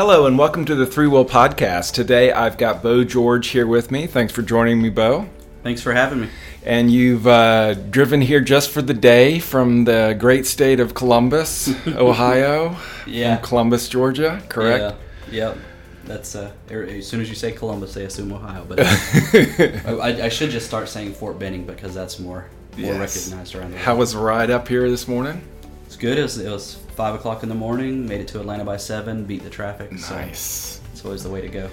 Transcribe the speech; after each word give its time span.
Hello 0.00 0.24
and 0.24 0.38
welcome 0.38 0.64
to 0.64 0.74
the 0.74 0.86
ThreeWill 0.86 1.28
Podcast. 1.28 1.92
Today 1.92 2.32
I've 2.32 2.56
got 2.56 2.82
Bo 2.82 3.04
George 3.04 3.48
here 3.48 3.66
with 3.66 3.90
me. 3.90 4.06
Thanks 4.06 4.32
for 4.32 4.40
joining 4.40 4.80
me, 4.80 4.88
Bo. 4.88 5.28
Thanks 5.62 5.82
for 5.82 5.92
having 5.92 6.22
me. 6.22 6.28
And 6.64 6.90
you've 6.90 7.26
uh, 7.26 7.74
driven 7.74 8.22
here 8.22 8.40
just 8.40 8.70
for 8.70 8.80
the 8.80 8.94
day 8.94 9.40
from 9.40 9.84
the 9.84 10.16
great 10.18 10.46
state 10.46 10.80
of 10.80 10.94
Columbus, 10.94 11.68
Ohio. 11.86 12.78
Yeah. 13.06 13.36
Columbus, 13.42 13.90
Georgia, 13.90 14.42
correct? 14.48 14.96
Yeah. 15.30 15.48
Yep. 15.50 15.58
That's 16.06 16.34
uh, 16.34 16.50
er, 16.70 16.84
as 16.84 17.06
soon 17.06 17.20
as 17.20 17.28
you 17.28 17.34
say 17.34 17.52
Columbus, 17.52 17.92
they 17.92 18.06
assume 18.06 18.32
Ohio. 18.32 18.64
But 18.66 18.80
I, 18.80 20.22
I 20.24 20.28
should 20.30 20.48
just 20.48 20.66
start 20.66 20.88
saying 20.88 21.12
Fort 21.12 21.38
Benning 21.38 21.66
because 21.66 21.94
that's 21.94 22.18
more 22.18 22.46
more 22.78 22.94
Yes. 22.94 23.28
recognized 23.28 23.54
around 23.54 23.72
the 23.72 23.74
world. 23.74 23.84
How 23.84 23.96
was 23.96 24.14
the 24.14 24.18
ride 24.20 24.50
up 24.50 24.66
here 24.66 24.88
this 24.88 25.06
morning? 25.06 25.42
It's 25.90 25.96
good. 25.96 26.18
It 26.18 26.22
was, 26.22 26.38
it 26.38 26.48
was 26.48 26.76
five 26.94 27.16
o'clock 27.16 27.42
in 27.42 27.48
the 27.48 27.54
morning. 27.56 28.06
Made 28.06 28.20
it 28.20 28.28
to 28.28 28.38
Atlanta 28.38 28.64
by 28.64 28.76
seven. 28.76 29.24
Beat 29.24 29.42
the 29.42 29.50
traffic. 29.50 29.98
So 29.98 30.14
Nice. 30.14 30.80
it's 30.92 31.04
always 31.04 31.24
the 31.24 31.30
way 31.30 31.40
to 31.40 31.48
go. 31.48 31.68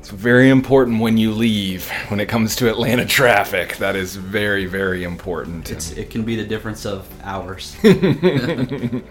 It's 0.00 0.10
very 0.10 0.48
important 0.48 1.00
when 1.00 1.16
you 1.16 1.30
leave. 1.30 1.88
When 2.08 2.18
it 2.18 2.26
comes 2.26 2.56
to 2.56 2.68
Atlanta 2.68 3.06
traffic, 3.06 3.76
that 3.76 3.94
is 3.94 4.16
very, 4.16 4.66
very 4.66 5.04
important. 5.04 5.70
It's 5.70 5.92
it 5.92 6.10
can 6.10 6.24
be 6.24 6.34
the 6.34 6.44
difference 6.44 6.84
of 6.84 7.08
hours. 7.22 7.76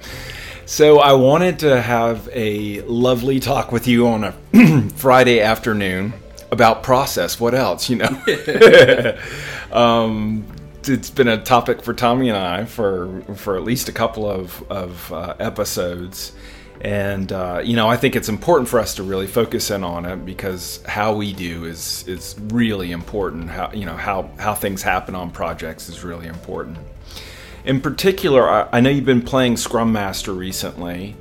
So 0.66 1.00
I 1.00 1.14
wanted 1.14 1.60
to 1.60 1.82
have 1.82 2.30
a 2.32 2.82
lovely 2.82 3.40
talk 3.40 3.72
with 3.72 3.88
you 3.88 4.08
on 4.08 4.24
a 4.24 4.32
Friday 4.96 5.42
afternoon 5.42 6.14
about 6.52 6.84
process. 6.84 7.40
What 7.40 7.54
else, 7.54 7.90
you 7.90 7.98
know? 7.98 8.22
um, 9.72 10.46
it's 10.88 11.10
been 11.10 11.28
a 11.28 11.42
topic 11.42 11.82
for 11.82 11.94
Tommy 11.94 12.30
and 12.30 12.38
I 12.38 12.66
for 12.66 13.22
for 13.36 13.56
at 13.56 13.64
least 13.64 13.90
a 13.90 13.92
couple 13.92 14.30
of 14.30 14.64
of 14.72 15.12
uh, 15.12 15.36
episodes, 15.40 16.34
and 16.82 17.32
uh, 17.32 17.62
you 17.64 17.76
know 17.76 17.88
I 17.88 17.98
think 17.98 18.16
it's 18.16 18.30
important 18.30 18.70
for 18.70 18.80
us 18.80 18.96
to 18.96 19.04
really 19.04 19.28
focus 19.28 19.72
in 19.72 19.84
on 19.84 20.06
it 20.06 20.26
because 20.26 20.84
how 20.88 21.14
we 21.16 21.34
do 21.34 21.66
is 21.66 22.06
is 22.08 22.36
really 22.40 22.92
important. 22.92 23.50
How 23.50 23.72
you 23.74 23.86
know 23.86 23.96
how 23.96 24.30
how 24.38 24.56
things 24.56 24.82
happen 24.82 25.16
on 25.16 25.32
projects 25.32 25.90
is 25.90 26.04
really 26.04 26.28
important. 26.28 26.78
In 27.64 27.80
particular, 27.80 28.50
I, 28.50 28.68
I 28.74 28.80
know 28.82 28.90
you've 28.90 29.06
been 29.06 29.22
playing 29.22 29.58
Scrum 29.58 29.94
Master 29.94 30.34
recently, 30.34 31.16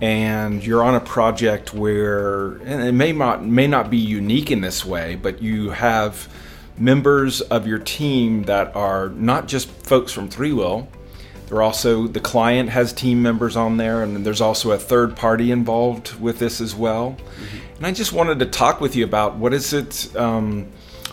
and 0.00 0.64
you're 0.64 0.82
on 0.82 0.94
a 0.94 1.00
project 1.00 1.72
where, 1.72 2.56
and 2.64 2.82
it 2.82 2.92
may 2.92 3.12
not 3.12 3.44
may 3.44 3.66
not 3.66 3.90
be 3.90 3.98
unique 3.98 4.50
in 4.50 4.60
this 4.60 4.84
way, 4.84 5.14
but 5.14 5.40
you 5.40 5.70
have 5.70 6.28
members 6.78 7.40
of 7.40 7.66
your 7.66 7.78
team 7.78 8.44
that 8.44 8.74
are 8.76 9.08
not 9.10 9.48
just 9.48 9.68
folks 9.68 10.12
from 10.12 10.28
ThreeWill. 10.28 10.86
They're 11.48 11.62
also 11.62 12.06
the 12.06 12.20
client 12.20 12.70
has 12.70 12.92
team 12.92 13.22
members 13.22 13.56
on 13.56 13.76
there, 13.76 14.02
and 14.02 14.26
there's 14.26 14.40
also 14.40 14.72
a 14.72 14.78
third 14.78 15.16
party 15.16 15.52
involved 15.52 16.18
with 16.20 16.38
this 16.38 16.60
as 16.60 16.74
well. 16.74 17.16
And 17.76 17.86
I 17.86 17.92
just 17.92 18.12
wanted 18.12 18.40
to 18.40 18.46
talk 18.46 18.80
with 18.80 18.96
you 18.96 19.04
about 19.04 19.36
what 19.36 19.54
is 19.54 19.72
it. 19.72 20.14
Um, 20.16 20.66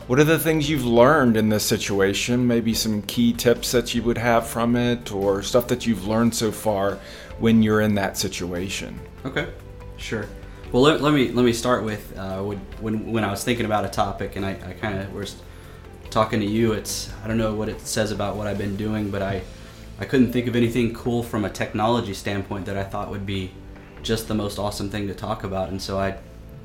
what 0.08 0.19
are 0.19 0.25
the 0.25 0.39
things 0.39 0.69
you've 0.69 0.86
learned 0.86 1.38
in 1.38 1.47
this 1.47 1.64
situation? 1.64 2.45
Maybe 2.45 2.73
some 2.73 3.03
key 3.03 3.31
tips 3.31 3.72
that 3.72 3.95
you 3.95 4.03
would 4.03 4.17
have 4.17 4.45
from 4.47 4.75
it, 4.75 5.11
or 5.11 5.44
stuff 5.44 5.67
that 5.67 5.86
you've 5.86 6.08
learned 6.08 6.36
so 6.36 6.52
far 6.52 7.00
when 7.39 7.61
you're 7.61 7.81
in 7.81 7.95
that 7.95 8.17
situation. 8.17 9.00
Okay, 9.25 9.47
sure. 9.97 10.25
Well, 10.72 10.81
let, 10.81 11.02
let 11.02 11.13
me 11.13 11.29
let 11.29 11.46
me 11.46 11.53
start 11.53 11.84
with 11.84 12.18
uh, 12.18 12.41
when 12.41 12.57
when 12.81 13.12
when 13.12 13.23
I 13.23 13.29
was 13.29 13.44
thinking 13.44 13.66
about 13.66 13.85
a 13.85 13.90
topic, 13.90 14.35
and 14.35 14.44
I, 14.44 14.52
I 14.52 14.73
kind 14.73 15.00
of 15.00 15.13
was 15.13 15.35
talking 16.13 16.40
to 16.40 16.46
you. 16.46 16.74
It's 16.74 17.12
I 17.24 17.28
don't 17.28 17.38
know 17.38 17.53
what 17.53 17.68
it 17.68 17.81
says 17.81 18.12
about 18.12 18.35
what 18.35 18.47
I've 18.47 18.57
been 18.57 18.78
doing, 18.78 19.09
but 19.09 19.22
I 19.22 19.41
I 20.00 20.06
couldn't 20.06 20.31
think 20.31 20.47
of 20.47 20.56
anything 20.56 20.94
cool 20.94 21.24
from 21.24 21.44
a 21.44 21.50
technology 21.50 22.13
standpoint 22.13 22.66
that 22.68 22.78
I 22.78 22.84
thought 22.84 23.09
would 23.09 23.25
be 23.25 23.51
just 24.03 24.28
the 24.28 24.35
most 24.35 24.59
awesome 24.59 24.90
thing 24.90 25.07
to 25.07 25.13
talk 25.13 25.44
about, 25.44 25.69
and 25.69 25.81
so 25.81 26.00
I 26.00 26.18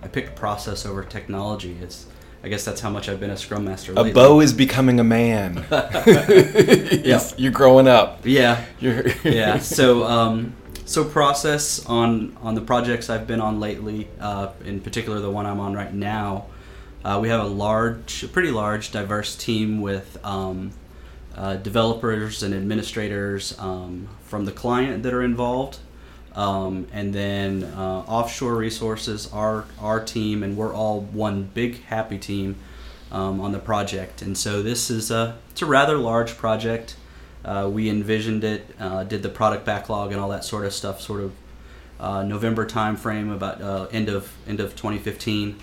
I 0.02 0.08
picked 0.08 0.36
process 0.36 0.86
over 0.86 1.02
technology. 1.02 1.76
It's 1.82 2.06
I 2.44 2.48
guess 2.48 2.64
that's 2.64 2.80
how 2.80 2.90
much 2.90 3.08
I've 3.08 3.18
been 3.18 3.30
a 3.30 3.36
Scrum 3.36 3.64
Master. 3.64 3.92
A 3.96 4.12
Bo 4.12 4.40
is 4.40 4.52
becoming 4.52 5.00
a 5.00 5.04
man. 5.04 5.64
Yeah. 7.08 7.26
You're 7.36 7.52
growing 7.52 7.88
up. 7.88 8.20
Yeah, 8.24 8.64
You're 8.80 9.08
yeah. 9.24 9.58
So, 9.58 10.04
um, 10.04 10.54
so 10.84 11.04
process 11.04 11.84
on 11.86 12.36
on 12.42 12.54
the 12.54 12.60
projects 12.60 13.10
I've 13.10 13.26
been 13.26 13.40
on 13.40 13.60
lately, 13.60 14.08
uh, 14.20 14.52
in 14.64 14.80
particular 14.80 15.20
the 15.20 15.30
one 15.30 15.46
I'm 15.46 15.58
on 15.58 15.74
right 15.74 15.92
now, 15.92 16.46
uh, 17.04 17.18
we 17.20 17.28
have 17.28 17.40
a 17.40 17.46
large, 17.48 18.30
pretty 18.32 18.50
large, 18.50 18.90
diverse 18.90 19.36
team 19.36 19.80
with 19.80 20.18
um, 20.24 20.72
uh, 21.36 21.56
developers 21.56 22.42
and 22.42 22.52
administrators 22.52 23.56
um, 23.58 24.08
from 24.24 24.44
the 24.44 24.52
client 24.52 25.04
that 25.04 25.14
are 25.14 25.22
involved, 25.22 25.78
um, 26.34 26.88
and 26.92 27.14
then 27.14 27.62
uh, 27.62 28.04
offshore 28.08 28.56
resources, 28.56 29.32
our 29.32 29.64
our 29.78 30.02
team, 30.04 30.42
and 30.42 30.56
we're 30.56 30.74
all 30.74 31.00
one 31.00 31.44
big 31.54 31.84
happy 31.84 32.18
team 32.18 32.56
um, 33.12 33.40
on 33.40 33.52
the 33.52 33.58
project. 33.60 34.20
And 34.20 34.36
so 34.36 34.62
this 34.62 34.90
is 34.90 35.12
a 35.12 35.38
it's 35.50 35.62
a 35.62 35.66
rather 35.66 35.96
large 35.96 36.36
project. 36.36 36.96
Uh, 37.44 37.70
we 37.72 37.88
envisioned 37.88 38.42
it, 38.42 38.74
uh, 38.80 39.04
did 39.04 39.22
the 39.22 39.28
product 39.28 39.64
backlog 39.64 40.10
and 40.10 40.20
all 40.20 40.28
that 40.30 40.44
sort 40.44 40.66
of 40.66 40.72
stuff, 40.72 41.00
sort 41.00 41.20
of 41.20 41.32
uh, 42.00 42.22
November 42.24 42.66
timeframe, 42.66 43.32
about 43.32 43.94
end 43.94 44.08
of 44.08 44.36
end 44.48 44.58
of 44.58 44.74
2015, 44.74 45.56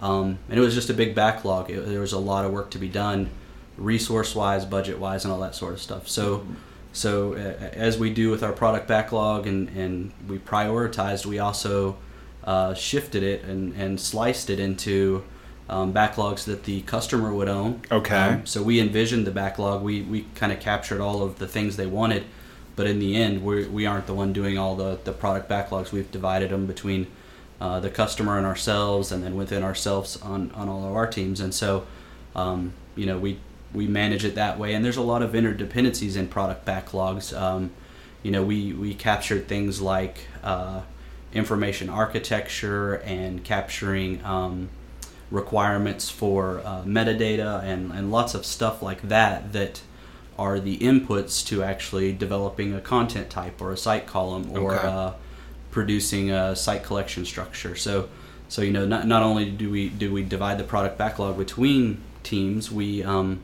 um, 0.00 0.38
and 0.48 0.58
it 0.58 0.62
was 0.62 0.74
just 0.74 0.90
a 0.90 0.94
big 0.94 1.14
backlog. 1.14 1.70
It, 1.70 1.86
there 1.86 2.00
was 2.00 2.12
a 2.12 2.18
lot 2.18 2.44
of 2.44 2.52
work 2.52 2.70
to 2.72 2.78
be 2.78 2.88
done, 2.88 3.30
resource 3.76 4.34
wise, 4.34 4.64
budget 4.64 4.98
wise, 4.98 5.24
and 5.24 5.32
all 5.32 5.40
that 5.40 5.54
sort 5.54 5.72
of 5.72 5.80
stuff. 5.80 6.08
So, 6.08 6.46
so 6.92 7.34
uh, 7.34 7.70
as 7.72 7.98
we 7.98 8.12
do 8.12 8.30
with 8.30 8.42
our 8.42 8.52
product 8.52 8.88
backlog 8.88 9.46
and 9.46 9.68
and 9.70 10.12
we 10.28 10.38
prioritized, 10.38 11.26
we 11.26 11.38
also 11.38 11.96
uh, 12.44 12.74
shifted 12.74 13.22
it 13.22 13.44
and 13.44 13.74
and 13.74 14.00
sliced 14.00 14.50
it 14.50 14.58
into 14.58 15.24
um, 15.70 15.94
backlogs 15.94 16.44
that 16.44 16.64
the 16.64 16.82
customer 16.82 17.32
would 17.32 17.48
own. 17.48 17.80
Okay. 17.90 18.16
Um, 18.16 18.46
so 18.46 18.62
we 18.62 18.80
envisioned 18.80 19.26
the 19.26 19.30
backlog. 19.30 19.82
We, 19.82 20.02
we 20.02 20.26
kind 20.34 20.52
of 20.52 20.58
captured 20.58 21.00
all 21.00 21.22
of 21.22 21.38
the 21.38 21.46
things 21.46 21.76
they 21.76 21.86
wanted, 21.86 22.24
but 22.74 22.86
in 22.86 22.98
the 22.98 23.14
end, 23.16 23.44
we, 23.44 23.66
we 23.66 23.86
aren't 23.86 24.06
the 24.06 24.14
one 24.14 24.32
doing 24.32 24.58
all 24.58 24.74
the, 24.74 24.98
the 25.04 25.12
product 25.12 25.48
backlogs. 25.48 25.92
We've 25.92 26.10
divided 26.10 26.50
them 26.50 26.66
between 26.66 27.06
uh, 27.60 27.80
the 27.80 27.90
customer 27.90 28.38
and 28.38 28.46
ourselves, 28.46 29.12
and 29.12 29.22
then 29.22 29.36
within 29.36 29.62
ourselves 29.62 30.20
on, 30.22 30.50
on 30.52 30.68
all 30.68 30.86
of 30.86 30.94
our 30.94 31.06
teams. 31.06 31.40
And 31.40 31.54
so, 31.54 31.86
um, 32.34 32.72
you 32.96 33.06
know, 33.06 33.18
we 33.18 33.38
we 33.72 33.86
manage 33.86 34.24
it 34.24 34.34
that 34.34 34.58
way. 34.58 34.74
And 34.74 34.84
there's 34.84 34.96
a 34.96 35.02
lot 35.02 35.22
of 35.22 35.32
interdependencies 35.32 36.16
in 36.16 36.26
product 36.28 36.64
backlogs. 36.66 37.38
Um, 37.38 37.70
you 38.22 38.30
know, 38.30 38.42
we 38.42 38.72
we 38.72 38.94
captured 38.94 39.46
things 39.46 39.80
like 39.80 40.26
uh, 40.42 40.82
information 41.32 41.88
architecture 41.88 42.94
and 42.94 43.44
capturing. 43.44 44.24
Um, 44.24 44.70
requirements 45.30 46.10
for 46.10 46.60
uh, 46.64 46.82
metadata 46.82 47.62
and, 47.62 47.92
and 47.92 48.10
lots 48.10 48.34
of 48.34 48.44
stuff 48.44 48.82
like 48.82 49.02
that 49.02 49.52
that 49.52 49.80
are 50.38 50.58
the 50.58 50.78
inputs 50.78 51.46
to 51.46 51.62
actually 51.62 52.12
developing 52.12 52.74
a 52.74 52.80
content 52.80 53.30
type 53.30 53.60
or 53.60 53.72
a 53.72 53.76
site 53.76 54.06
column 54.06 54.50
or 54.56 54.74
Okay. 54.74 55.16
Producing 55.70 56.30
a 56.30 56.56
site 56.56 56.82
collection 56.82 57.24
structure. 57.24 57.76
So, 57.76 58.08
so 58.48 58.62
you 58.62 58.72
know, 58.72 58.86
not, 58.86 59.06
not 59.06 59.22
only 59.22 59.50
do 59.50 59.70
we 59.70 59.88
do 59.88 60.12
we 60.12 60.22
divide 60.22 60.58
the 60.58 60.64
product 60.64 60.98
backlog 60.98 61.38
between 61.38 62.02
teams, 62.22 62.70
we 62.70 63.02
um, 63.02 63.40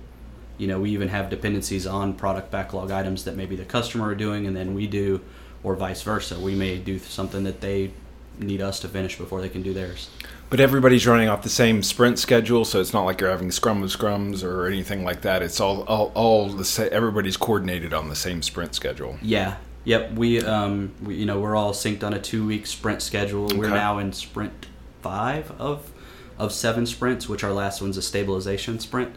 you 0.58 0.66
know 0.66 0.80
we 0.80 0.90
even 0.90 1.08
have 1.08 1.30
dependencies 1.30 1.86
on 1.86 2.14
product 2.14 2.50
backlog 2.50 2.90
items 2.90 3.24
that 3.24 3.36
maybe 3.36 3.56
the 3.56 3.64
customer 3.64 4.08
are 4.08 4.14
doing 4.14 4.46
and 4.46 4.56
then 4.56 4.74
we 4.74 4.86
do, 4.86 5.20
or 5.62 5.76
vice 5.76 6.02
versa. 6.02 6.38
We 6.38 6.54
may 6.54 6.78
do 6.78 6.98
something 6.98 7.44
that 7.44 7.60
they 7.60 7.92
need 8.38 8.60
us 8.60 8.80
to 8.80 8.88
finish 8.88 9.16
before 9.16 9.40
they 9.40 9.48
can 9.48 9.62
do 9.62 9.72
theirs. 9.72 10.10
But 10.48 10.60
everybody's 10.60 11.06
running 11.06 11.28
off 11.28 11.42
the 11.42 11.48
same 11.48 11.82
sprint 11.82 12.18
schedule, 12.18 12.64
so 12.64 12.80
it's 12.80 12.92
not 12.92 13.04
like 13.04 13.20
you're 13.20 13.30
having 13.30 13.50
scrum 13.50 13.82
of 13.82 13.90
scrums 13.90 14.44
or 14.44 14.66
anything 14.66 15.04
like 15.04 15.22
that. 15.22 15.42
It's 15.42 15.60
all 15.60 15.82
all, 15.82 16.12
all 16.14 16.48
the 16.48 16.64
sa- 16.64 16.84
everybody's 16.84 17.36
coordinated 17.36 17.92
on 17.92 18.08
the 18.08 18.16
same 18.16 18.42
sprint 18.42 18.74
schedule. 18.74 19.18
Yeah. 19.22 19.56
Yep. 19.86 20.12
We, 20.12 20.40
um, 20.42 20.92
we, 21.02 21.14
you 21.14 21.26
know, 21.26 21.38
we're 21.40 21.56
all 21.56 21.72
synced 21.72 22.02
on 22.02 22.12
a 22.12 22.20
two-week 22.20 22.66
sprint 22.66 23.00
schedule. 23.00 23.48
We're 23.54 23.70
now 23.70 23.98
in 23.98 24.12
sprint 24.12 24.66
five 25.00 25.50
of 25.58 25.92
of 26.38 26.52
seven 26.52 26.84
sprints, 26.84 27.28
which 27.28 27.42
our 27.42 27.52
last 27.52 27.80
one's 27.80 27.96
a 27.96 28.02
stabilization 28.02 28.78
sprint. 28.80 29.14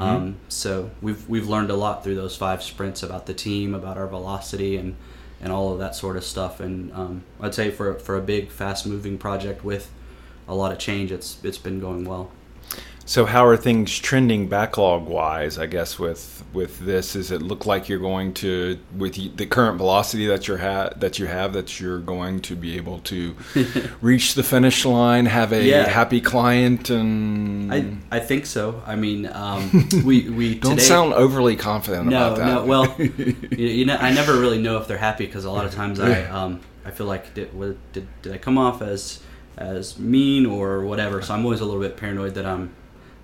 Um, 0.00 0.36
so 0.48 0.90
we've 1.02 1.28
we've 1.28 1.46
learned 1.46 1.70
a 1.70 1.76
lot 1.76 2.02
through 2.02 2.14
those 2.16 2.34
five 2.34 2.62
sprints 2.62 3.02
about 3.02 3.26
the 3.26 3.34
team, 3.34 3.74
about 3.74 3.98
our 3.98 4.06
velocity, 4.06 4.76
and 4.76 4.96
and 5.40 5.52
all 5.52 5.72
of 5.72 5.78
that 5.80 5.94
sort 5.94 6.16
of 6.16 6.24
stuff. 6.24 6.60
And 6.60 6.90
um, 6.92 7.22
I'd 7.40 7.54
say 7.54 7.70
for 7.70 7.94
for 7.94 8.16
a 8.16 8.22
big, 8.22 8.50
fast-moving 8.50 9.18
project 9.18 9.64
with 9.64 9.90
a 10.48 10.54
lot 10.54 10.72
of 10.72 10.78
change, 10.78 11.12
it's 11.12 11.38
it's 11.44 11.58
been 11.58 11.78
going 11.78 12.04
well. 12.06 12.30
So 13.08 13.24
how 13.24 13.46
are 13.46 13.56
things 13.56 13.96
trending 13.96 14.48
backlog 14.48 15.06
wise? 15.06 15.58
I 15.58 15.66
guess 15.66 15.96
with 15.96 16.42
with 16.52 16.80
this, 16.80 17.14
is 17.14 17.30
it 17.30 17.40
look 17.40 17.64
like 17.64 17.88
you're 17.88 18.00
going 18.00 18.34
to 18.34 18.78
with 18.98 19.36
the 19.36 19.46
current 19.46 19.76
velocity 19.78 20.26
that 20.26 20.48
you're 20.48 20.58
ha- 20.58 20.90
that 20.96 21.16
you 21.20 21.26
have 21.26 21.52
that 21.52 21.78
you're 21.78 22.00
going 22.00 22.40
to 22.40 22.56
be 22.56 22.76
able 22.76 22.98
to 23.00 23.36
reach 24.00 24.34
the 24.34 24.42
finish 24.42 24.84
line, 24.84 25.26
have 25.26 25.52
a 25.52 25.62
Yeah. 25.62 25.88
happy 25.88 26.20
client, 26.20 26.90
and 26.90 27.72
I 27.72 27.96
I 28.10 28.18
think 28.18 28.44
so. 28.44 28.82
I 28.84 28.96
mean, 28.96 29.26
um, 29.32 29.88
we 30.04 30.28
we 30.28 30.54
don't 30.58 30.72
today, 30.72 30.82
sound 30.82 31.12
overly 31.14 31.54
confident 31.54 32.08
no, 32.08 32.34
about 32.34 32.36
that. 32.38 32.46
no. 32.46 32.64
Well, 32.64 32.94
you, 32.98 33.34
you 33.56 33.84
know, 33.86 33.96
I 33.96 34.12
never 34.12 34.32
really 34.40 34.60
know 34.60 34.78
if 34.78 34.88
they're 34.88 34.98
happy 34.98 35.26
because 35.26 35.44
a 35.44 35.50
lot 35.52 35.64
of 35.64 35.72
times 35.72 36.00
I 36.00 36.24
um, 36.24 36.60
I 36.84 36.90
feel 36.90 37.06
like 37.06 37.34
did, 37.34 37.50
did 37.92 38.08
did 38.22 38.32
I 38.32 38.38
come 38.38 38.58
off 38.58 38.82
as 38.82 39.20
as 39.56 39.96
mean 39.96 40.44
or 40.44 40.82
whatever. 40.84 41.22
So 41.22 41.34
I'm 41.34 41.44
always 41.44 41.60
a 41.60 41.64
little 41.64 41.80
bit 41.80 41.96
paranoid 41.96 42.34
that 42.34 42.44
I'm 42.46 42.74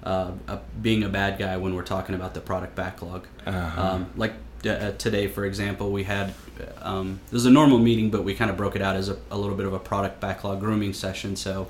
uh, 0.04 0.32
a, 0.48 0.58
being 0.80 1.02
a 1.04 1.08
bad 1.08 1.38
guy 1.38 1.56
when 1.56 1.74
we're 1.74 1.82
talking 1.82 2.14
about 2.14 2.34
the 2.34 2.40
product 2.40 2.74
backlog. 2.74 3.26
Uh-huh. 3.46 3.82
Um, 3.82 4.10
like 4.16 4.32
uh, 4.66 4.92
today, 4.92 5.26
for 5.26 5.44
example, 5.44 5.90
we 5.90 6.04
had 6.04 6.34
um, 6.80 7.20
it 7.26 7.32
was 7.32 7.46
a 7.46 7.50
normal 7.50 7.78
meeting, 7.78 8.10
but 8.10 8.24
we 8.24 8.34
kind 8.34 8.50
of 8.50 8.56
broke 8.56 8.76
it 8.76 8.82
out 8.82 8.96
as 8.96 9.08
a, 9.08 9.16
a 9.30 9.38
little 9.38 9.56
bit 9.56 9.66
of 9.66 9.72
a 9.72 9.78
product 9.78 10.20
backlog 10.20 10.60
grooming 10.60 10.92
session. 10.92 11.36
So, 11.36 11.68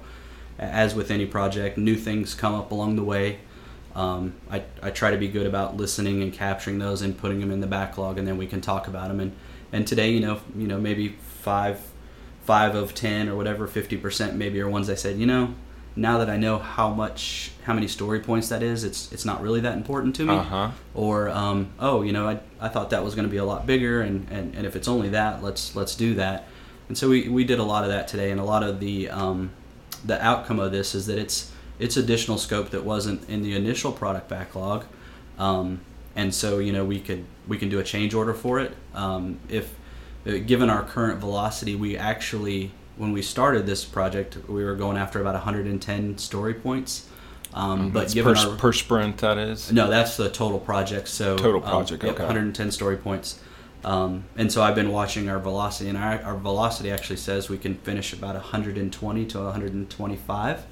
as 0.58 0.94
with 0.94 1.10
any 1.10 1.26
project, 1.26 1.78
new 1.78 1.96
things 1.96 2.34
come 2.34 2.54
up 2.54 2.70
along 2.70 2.96
the 2.96 3.04
way. 3.04 3.38
Um, 3.94 4.34
I, 4.50 4.62
I 4.82 4.90
try 4.90 5.10
to 5.10 5.18
be 5.18 5.28
good 5.28 5.46
about 5.46 5.76
listening 5.76 6.22
and 6.22 6.32
capturing 6.32 6.78
those 6.78 7.02
and 7.02 7.16
putting 7.16 7.40
them 7.40 7.50
in 7.50 7.60
the 7.60 7.66
backlog, 7.66 8.18
and 8.18 8.26
then 8.26 8.38
we 8.38 8.46
can 8.46 8.60
talk 8.60 8.88
about 8.88 9.08
them. 9.08 9.20
And 9.20 9.36
and 9.72 9.86
today, 9.86 10.10
you 10.10 10.20
know, 10.20 10.40
you 10.56 10.66
know, 10.66 10.78
maybe 10.78 11.16
five 11.40 11.80
five 12.44 12.74
of 12.74 12.94
ten 12.94 13.28
or 13.28 13.36
whatever, 13.36 13.66
fifty 13.66 13.96
percent 13.96 14.36
maybe 14.36 14.60
are 14.60 14.68
ones 14.68 14.88
I 14.90 14.94
said, 14.94 15.18
you 15.18 15.26
know, 15.26 15.54
now 15.94 16.18
that 16.18 16.30
I 16.30 16.36
know 16.36 16.58
how 16.58 16.90
much 16.90 17.52
how 17.64 17.74
many 17.74 17.86
story 17.86 18.20
points 18.20 18.48
that 18.48 18.62
is, 18.62 18.84
it's 18.84 19.12
it's 19.12 19.24
not 19.24 19.42
really 19.42 19.60
that 19.60 19.76
important 19.76 20.16
to 20.16 20.24
me. 20.24 20.34
Uh-huh. 20.34 20.70
Or 20.94 21.28
um, 21.28 21.72
oh, 21.78 22.02
you 22.02 22.12
know, 22.12 22.28
I, 22.28 22.40
I 22.60 22.68
thought 22.68 22.90
that 22.90 23.04
was 23.04 23.14
going 23.14 23.26
to 23.26 23.30
be 23.30 23.36
a 23.36 23.44
lot 23.44 23.66
bigger, 23.66 24.00
and, 24.00 24.26
and, 24.30 24.54
and 24.54 24.66
if 24.66 24.76
it's 24.76 24.88
only 24.88 25.10
that, 25.10 25.42
let's 25.42 25.76
let's 25.76 25.94
do 25.94 26.14
that. 26.14 26.46
And 26.88 26.96
so 26.96 27.08
we, 27.08 27.28
we 27.28 27.44
did 27.44 27.58
a 27.58 27.64
lot 27.64 27.84
of 27.84 27.90
that 27.90 28.08
today, 28.08 28.30
and 28.30 28.40
a 28.40 28.44
lot 28.44 28.62
of 28.62 28.80
the 28.80 29.10
um, 29.10 29.50
the 30.04 30.22
outcome 30.22 30.58
of 30.58 30.72
this 30.72 30.94
is 30.94 31.06
that 31.06 31.18
it's 31.18 31.52
it's 31.78 31.96
additional 31.96 32.38
scope 32.38 32.70
that 32.70 32.84
wasn't 32.84 33.28
in 33.28 33.42
the 33.42 33.54
initial 33.54 33.92
product 33.92 34.28
backlog, 34.28 34.84
um, 35.38 35.80
and 36.16 36.34
so 36.34 36.58
you 36.58 36.72
know 36.72 36.84
we 36.84 37.00
could 37.00 37.24
we 37.46 37.58
can 37.58 37.68
do 37.68 37.78
a 37.78 37.84
change 37.84 38.14
order 38.14 38.34
for 38.34 38.60
it 38.60 38.74
um, 38.94 39.38
if 39.48 39.74
uh, 40.26 40.38
given 40.46 40.70
our 40.70 40.82
current 40.84 41.18
velocity, 41.18 41.74
we 41.74 41.96
actually 41.96 42.70
when 42.96 43.12
we 43.12 43.22
started 43.22 43.66
this 43.66 43.84
project, 43.84 44.36
we 44.48 44.64
were 44.64 44.74
going 44.74 44.96
after 44.96 45.20
about 45.20 45.34
110 45.34 46.18
story 46.18 46.54
points. 46.54 47.08
Um, 47.54 47.90
but 47.90 48.00
That's 48.00 48.14
given 48.14 48.34
per, 48.34 48.40
our 48.40 48.56
per 48.56 48.72
sprint, 48.72 49.18
that 49.18 49.36
is. 49.36 49.70
no, 49.70 49.90
that's 49.90 50.16
the 50.16 50.30
total 50.30 50.58
project. 50.58 51.08
So 51.08 51.36
Total 51.36 51.62
um, 51.62 51.68
project, 51.68 52.02
yep, 52.02 52.14
okay. 52.14 52.22
110 52.22 52.70
story 52.70 52.96
points. 52.96 53.40
Um, 53.84 54.24
and 54.36 54.50
so 54.50 54.62
I've 54.62 54.74
been 54.74 54.90
watching 54.90 55.28
our 55.28 55.38
velocity, 55.38 55.88
and 55.88 55.98
our, 55.98 56.22
our 56.22 56.36
velocity 56.36 56.90
actually 56.90 57.16
says 57.16 57.48
we 57.48 57.58
can 57.58 57.74
finish 57.74 58.12
about 58.12 58.34
120 58.34 59.26
to 59.26 59.38
125. 59.38 60.66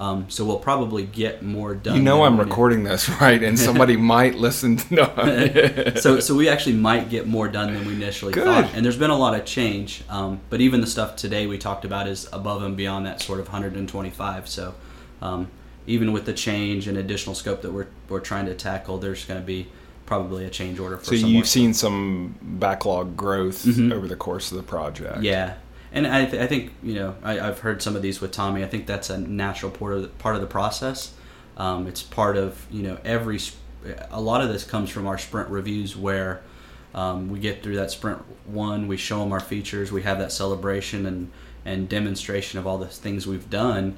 Um, 0.00 0.30
so 0.30 0.46
we'll 0.46 0.58
probably 0.58 1.04
get 1.04 1.42
more 1.42 1.74
done. 1.74 1.94
You 1.94 2.02
know 2.02 2.24
I'm 2.24 2.40
recording 2.40 2.84
this, 2.84 3.06
right? 3.20 3.40
And 3.42 3.58
somebody 3.58 3.96
might 4.14 4.34
listen. 4.34 4.78
To, 4.78 4.94
no. 4.94 5.92
so 6.00 6.20
so 6.20 6.34
we 6.34 6.48
actually 6.48 6.76
might 6.76 7.10
get 7.10 7.26
more 7.26 7.48
done 7.48 7.74
than 7.74 7.86
we 7.86 7.92
initially 7.92 8.32
Good. 8.32 8.44
thought. 8.44 8.74
And 8.74 8.82
there's 8.84 8.96
been 8.96 9.10
a 9.10 9.18
lot 9.18 9.38
of 9.38 9.44
change. 9.44 10.02
Um, 10.08 10.40
but 10.48 10.62
even 10.62 10.80
the 10.80 10.86
stuff 10.86 11.16
today 11.16 11.46
we 11.46 11.58
talked 11.58 11.84
about 11.84 12.08
is 12.08 12.26
above 12.32 12.62
and 12.62 12.76
beyond 12.78 13.04
that 13.04 13.20
sort 13.20 13.40
of 13.40 13.46
125. 13.48 14.48
So 14.48 14.74
um, 15.20 15.48
even 15.86 16.12
with 16.12 16.24
the 16.24 16.32
change 16.32 16.88
and 16.88 16.96
additional 16.96 17.34
scope 17.34 17.60
that 17.60 17.72
we're 17.72 17.88
we're 18.08 18.20
trying 18.20 18.46
to 18.46 18.54
tackle, 18.54 18.96
there's 18.96 19.26
going 19.26 19.38
to 19.40 19.46
be 19.46 19.68
probably 20.06 20.44
a 20.46 20.50
change 20.50 20.80
order 20.80 20.96
for. 20.96 21.04
so 21.04 21.14
you've 21.14 21.46
seen 21.46 21.72
some 21.74 22.34
backlog 22.42 23.16
growth 23.16 23.64
Mhm. 23.64 23.92
over 23.92 24.08
the 24.08 24.16
course 24.16 24.50
of 24.50 24.56
the 24.56 24.62
project. 24.64 25.22
Yeah, 25.22 25.54
and 25.92 26.06
I, 26.06 26.24
th- 26.24 26.42
I 26.42 26.46
think 26.46 26.72
you 26.82 26.94
know 26.94 27.16
I, 27.22 27.40
I've 27.40 27.60
heard 27.60 27.82
some 27.82 27.96
of 27.96 28.02
these 28.02 28.20
with 28.20 28.32
Tommy. 28.32 28.62
I 28.62 28.68
think 28.68 28.86
that's 28.86 29.10
a 29.10 29.18
natural 29.18 29.70
part 29.70 29.94
of 29.94 30.02
the, 30.02 30.08
part 30.08 30.34
of 30.34 30.40
the 30.40 30.46
process. 30.46 31.14
Um, 31.56 31.86
it's 31.86 32.02
part 32.02 32.36
of 32.36 32.66
you 32.70 32.82
know 32.82 32.98
every. 33.04 33.38
A 34.10 34.20
lot 34.20 34.42
of 34.42 34.50
this 34.50 34.62
comes 34.64 34.90
from 34.90 35.06
our 35.06 35.16
sprint 35.16 35.48
reviews 35.48 35.96
where 35.96 36.42
um, 36.94 37.30
we 37.30 37.38
get 37.38 37.62
through 37.62 37.76
that 37.76 37.90
sprint 37.90 38.18
one, 38.46 38.88
we 38.88 38.96
show 38.96 39.20
them 39.20 39.32
our 39.32 39.40
features, 39.40 39.90
we 39.92 40.02
have 40.02 40.18
that 40.18 40.32
celebration 40.32 41.06
and 41.06 41.30
and 41.64 41.88
demonstration 41.88 42.58
of 42.58 42.66
all 42.66 42.78
the 42.78 42.86
things 42.86 43.26
we've 43.26 43.50
done, 43.50 43.96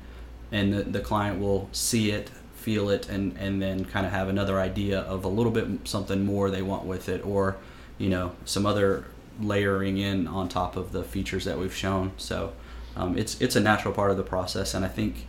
and 0.51 0.73
the, 0.73 0.83
the 0.83 1.01
client 1.01 1.41
will 1.41 1.69
see 1.73 2.11
it, 2.11 2.31
feel 2.55 2.91
it, 2.91 3.09
and 3.09 3.37
and 3.39 3.63
then 3.63 3.85
kind 3.85 4.05
of 4.05 4.13
have 4.13 4.29
another 4.29 4.61
idea 4.61 5.01
of 5.01 5.25
a 5.25 5.29
little 5.29 5.53
bit 5.53 5.67
something 5.85 6.25
more 6.25 6.51
they 6.51 6.63
want 6.63 6.85
with 6.85 7.09
it, 7.09 7.25
or 7.25 7.57
you 7.99 8.11
know 8.11 8.33
some 8.45 8.67
other 8.67 9.05
layering 9.41 9.99
in 9.99 10.27
on 10.27 10.49
top 10.49 10.77
of 10.77 10.93
the 10.93 11.03
features 11.03 11.45
that 11.45 11.59
we've 11.59 11.75
shown. 11.75 12.13
So 12.17 12.53
um, 12.97 13.17
it's 13.17 13.41
it's 13.41 13.57
a 13.57 13.61
natural 13.61 13.95
part 13.95 14.11
of 14.11 14.17
the 14.17 14.23
process, 14.23 14.75
and 14.75 14.85
I 14.85 14.89
think 14.89 15.27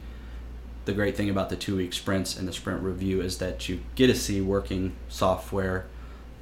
the 0.85 0.93
great 0.93 1.15
thing 1.15 1.29
about 1.29 1.49
the 1.49 1.55
two 1.55 1.77
week 1.77 1.93
sprints 1.93 2.37
and 2.37 2.47
the 2.47 2.53
sprint 2.53 2.81
review 2.81 3.21
is 3.21 3.37
that 3.37 3.69
you 3.69 3.81
get 3.95 4.07
to 4.07 4.15
see 4.15 4.41
working 4.41 4.93
software 5.07 5.85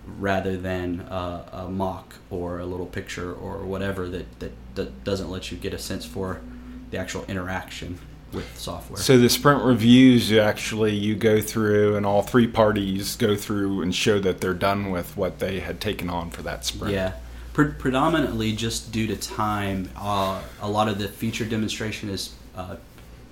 rather 0.06 0.58
than 0.58 1.02
uh, 1.02 1.48
a 1.52 1.70
mock 1.70 2.16
or 2.30 2.60
a 2.60 2.66
little 2.66 2.88
picture 2.88 3.32
or 3.32 3.60
whatever 3.60 4.10
that, 4.10 4.40
that, 4.40 4.52
that 4.74 5.04
doesn't 5.04 5.30
let 5.30 5.52
you 5.52 5.58
get 5.58 5.74
a 5.74 5.78
sense 5.78 6.06
for 6.06 6.42
the 6.90 6.98
actual 6.98 7.24
interaction 7.26 8.00
with 8.34 8.58
software. 8.58 9.00
So 9.00 9.18
the 9.18 9.30
sprint 9.30 9.64
reviews, 9.64 10.32
you 10.32 10.40
actually 10.40 10.96
you 10.96 11.16
go 11.16 11.42
through, 11.42 11.96
and 11.96 12.06
all 12.06 12.22
three 12.22 12.48
parties 12.48 13.16
go 13.16 13.36
through 13.36 13.82
and 13.82 13.94
show 13.94 14.20
that 14.20 14.42
they're 14.42 14.54
done 14.54 14.90
with 14.90 15.18
what 15.18 15.40
they 15.40 15.60
had 15.60 15.82
taken 15.82 16.10
on 16.10 16.32
for 16.32 16.42
that 16.44 16.66
sprint. 16.66 16.94
Yeah, 16.94 17.14
Pre- 17.54 17.72
predominantly 17.72 18.54
just 18.54 18.92
due 18.92 19.08
to 19.08 19.16
time. 19.16 19.90
Uh, 19.98 20.42
a 20.62 20.70
lot 20.70 20.88
of 20.88 21.00
the 21.00 21.08
feature 21.08 21.46
demonstration 21.46 22.10
is 22.10 22.34
uh, 22.56 22.78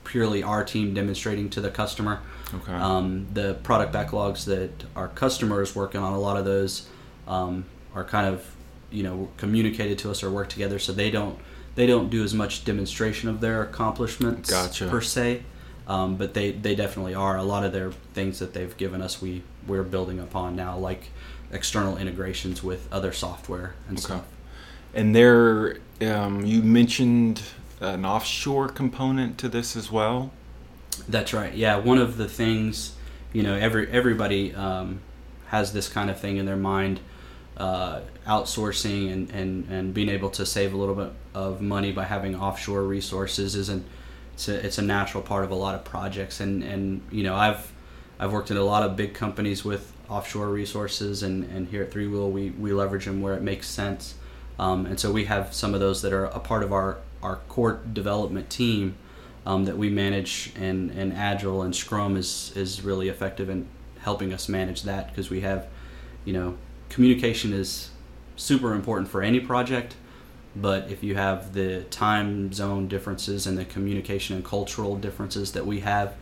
purely 0.03 0.43
our 0.43 0.63
team 0.63 0.93
demonstrating 0.93 1.49
to 1.51 1.61
the 1.61 1.69
customer. 1.69 2.19
Okay. 2.53 2.73
Um, 2.73 3.27
the 3.33 3.55
product 3.63 3.93
backlogs 3.93 4.45
that 4.45 4.71
our 4.95 5.07
customer 5.07 5.61
is 5.61 5.75
working 5.75 6.01
on, 6.01 6.13
a 6.13 6.19
lot 6.19 6.35
of 6.35 6.45
those 6.45 6.87
um, 7.27 7.65
are 7.93 8.03
kind 8.03 8.27
of 8.27 8.45
you 8.91 9.03
know 9.03 9.29
communicated 9.37 9.99
to 9.99 10.11
us 10.11 10.23
or 10.23 10.31
work 10.31 10.49
together, 10.49 10.79
so 10.79 10.91
they 10.91 11.11
don't 11.11 11.37
they 11.75 11.85
don't 11.87 12.09
do 12.09 12.23
as 12.23 12.33
much 12.33 12.65
demonstration 12.65 13.29
of 13.29 13.39
their 13.39 13.61
accomplishments 13.61 14.49
Gotcha. 14.49 14.87
per 14.87 15.01
se. 15.01 15.43
Um, 15.87 16.17
but 16.17 16.35
they, 16.35 16.51
they 16.51 16.75
definitely 16.75 17.15
are. 17.15 17.35
A 17.35 17.43
lot 17.43 17.63
of 17.65 17.73
their 17.73 17.91
things 18.13 18.37
that 18.39 18.53
they've 18.53 18.75
given 18.77 19.01
us, 19.01 19.21
we 19.21 19.41
we're 19.65 19.81
building 19.83 20.19
upon 20.19 20.55
now, 20.55 20.77
like 20.77 21.09
external 21.51 21.97
integrations 21.97 22.63
with 22.63 22.87
other 22.91 23.11
software 23.11 23.73
and 23.87 23.97
Okay. 23.97 24.05
stuff. 24.05 24.25
And 24.93 25.15
there, 25.15 25.77
um, 26.01 26.45
you 26.45 26.61
mentioned 26.61 27.41
an 27.79 28.05
offshore 28.05 28.67
component 28.69 29.37
to 29.39 29.49
this 29.49 29.75
as 29.75 29.91
well. 29.91 30.31
That's 31.07 31.33
right. 31.33 31.53
Yeah, 31.53 31.77
one 31.77 31.97
of 31.97 32.17
the 32.17 32.27
things, 32.27 32.93
you 33.31 33.43
know, 33.43 33.55
every 33.55 33.89
everybody 33.89 34.53
um, 34.53 34.99
has 35.47 35.71
this 35.73 35.87
kind 35.87 36.09
of 36.09 36.19
thing 36.19 36.37
in 36.37 36.45
their 36.45 36.57
mind, 36.57 36.99
uh, 37.57 38.01
outsourcing 38.27 39.11
and, 39.11 39.29
and, 39.31 39.67
and 39.69 39.93
being 39.93 40.09
able 40.09 40.29
to 40.31 40.45
save 40.45 40.73
a 40.73 40.77
little 40.77 40.95
bit 40.95 41.11
of 41.33 41.61
money 41.61 41.91
by 41.91 42.03
having 42.05 42.35
offshore 42.35 42.83
resources 42.83 43.55
isn't. 43.55 43.85
It's 44.33 44.47
a, 44.47 44.65
it's 44.65 44.77
a 44.77 44.81
natural 44.81 45.21
part 45.21 45.43
of 45.43 45.51
a 45.51 45.55
lot 45.55 45.75
of 45.75 45.83
projects, 45.83 46.39
and, 46.39 46.63
and 46.63 47.01
you 47.11 47.23
know 47.23 47.35
I've 47.35 47.71
I've 48.19 48.31
worked 48.31 48.51
in 48.51 48.57
a 48.57 48.63
lot 48.63 48.83
of 48.83 48.95
big 48.95 49.13
companies 49.13 49.63
with 49.65 49.91
offshore 50.09 50.49
resources, 50.49 51.23
and, 51.23 51.43
and 51.45 51.67
here 51.67 51.83
at 51.83 51.91
ThreeWill 51.91 52.31
we, 52.31 52.49
we 52.51 52.73
leverage 52.73 53.05
them 53.05 53.21
where 53.21 53.35
it 53.35 53.41
makes 53.41 53.67
sense, 53.67 54.15
um, 54.57 54.85
and 54.85 54.99
so 54.99 55.11
we 55.11 55.25
have 55.25 55.53
some 55.53 55.73
of 55.73 55.79
those 55.79 56.01
that 56.01 56.13
are 56.13 56.25
a 56.25 56.39
part 56.39 56.63
of 56.63 56.73
our 56.73 56.97
our 57.21 57.37
core 57.47 57.81
development 57.91 58.49
team 58.49 58.95
um, 59.45 59.65
that 59.65 59.77
we 59.77 59.89
manage 59.89 60.53
and, 60.55 60.91
and 60.91 61.13
agile 61.13 61.61
and 61.61 61.75
scrum 61.75 62.15
is, 62.17 62.51
is 62.55 62.83
really 62.83 63.09
effective 63.09 63.49
in 63.49 63.67
helping 64.01 64.33
us 64.33 64.47
manage 64.47 64.83
that 64.83 65.09
because 65.09 65.29
we 65.29 65.41
have 65.41 65.67
you 66.23 66.33
know 66.33 66.57
communication 66.89 67.51
is 67.51 67.89
super 68.35 68.73
important 68.73 69.09
for 69.09 69.21
any 69.21 69.39
project 69.39 69.95
but 70.55 70.89
if 70.89 71.03
you 71.03 71.15
have 71.15 71.53
the 71.53 71.83
time 71.85 72.51
zone 72.53 72.87
differences 72.87 73.45
and 73.45 73.57
the 73.57 73.65
communication 73.65 74.35
and 74.35 74.45
cultural 74.45 74.95
differences 74.95 75.51
that 75.51 75.65
we 75.65 75.81
have 75.81 76.15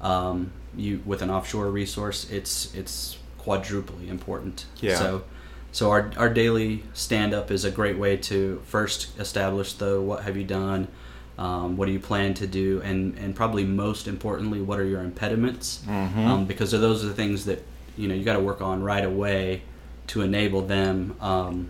um, 0.00 0.50
you 0.76 1.00
with 1.04 1.22
an 1.22 1.30
offshore 1.30 1.70
resource 1.70 2.28
it's 2.30 2.74
it's 2.74 3.18
quadruply 3.50 4.08
important 4.08 4.66
Yeah. 4.80 4.96
so 4.98 5.22
so 5.72 5.90
our, 5.90 6.10
our 6.16 6.28
daily 6.28 6.82
stand 6.94 7.32
up 7.34 7.50
is 7.50 7.64
a 7.64 7.70
great 7.70 7.96
way 7.98 8.16
to 8.16 8.60
first 8.66 9.18
establish 9.18 9.72
the 9.74 10.00
what 10.00 10.22
have 10.24 10.36
you 10.36 10.44
done 10.44 10.88
um, 11.38 11.76
what 11.76 11.86
do 11.86 11.92
you 11.92 12.00
plan 12.00 12.34
to 12.34 12.46
do 12.46 12.80
and 12.84 13.16
and 13.18 13.34
probably 13.34 13.64
most 13.64 14.06
importantly 14.06 14.60
what 14.60 14.78
are 14.78 14.84
your 14.84 15.00
impediments 15.02 15.80
Mhm. 15.88 16.16
um, 16.26 16.44
because 16.46 16.70
those 16.72 17.04
are 17.04 17.08
the 17.08 17.14
things 17.14 17.44
that 17.46 17.62
you 17.96 18.06
know 18.08 18.14
you 18.14 18.24
got 18.24 18.34
to 18.34 18.40
work 18.50 18.60
on 18.60 18.82
right 18.82 19.04
away 19.04 19.62
to 20.08 20.22
enable 20.22 20.62
them 20.62 21.14
um, 21.20 21.68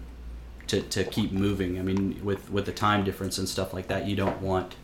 to, 0.67 0.81
to 0.83 1.05
keep 1.05 1.33
moving 1.33 1.79
I 1.79 1.83
mean 1.83 2.21
with 2.25 2.51
with 2.51 2.65
the 2.67 2.73
time 2.73 3.05
difference 3.05 3.39
and 3.39 3.49
stuff 3.49 3.73
like 3.73 3.89
that 3.89 4.07
you 4.07 4.17
don't 4.17 4.41
want 4.43 4.77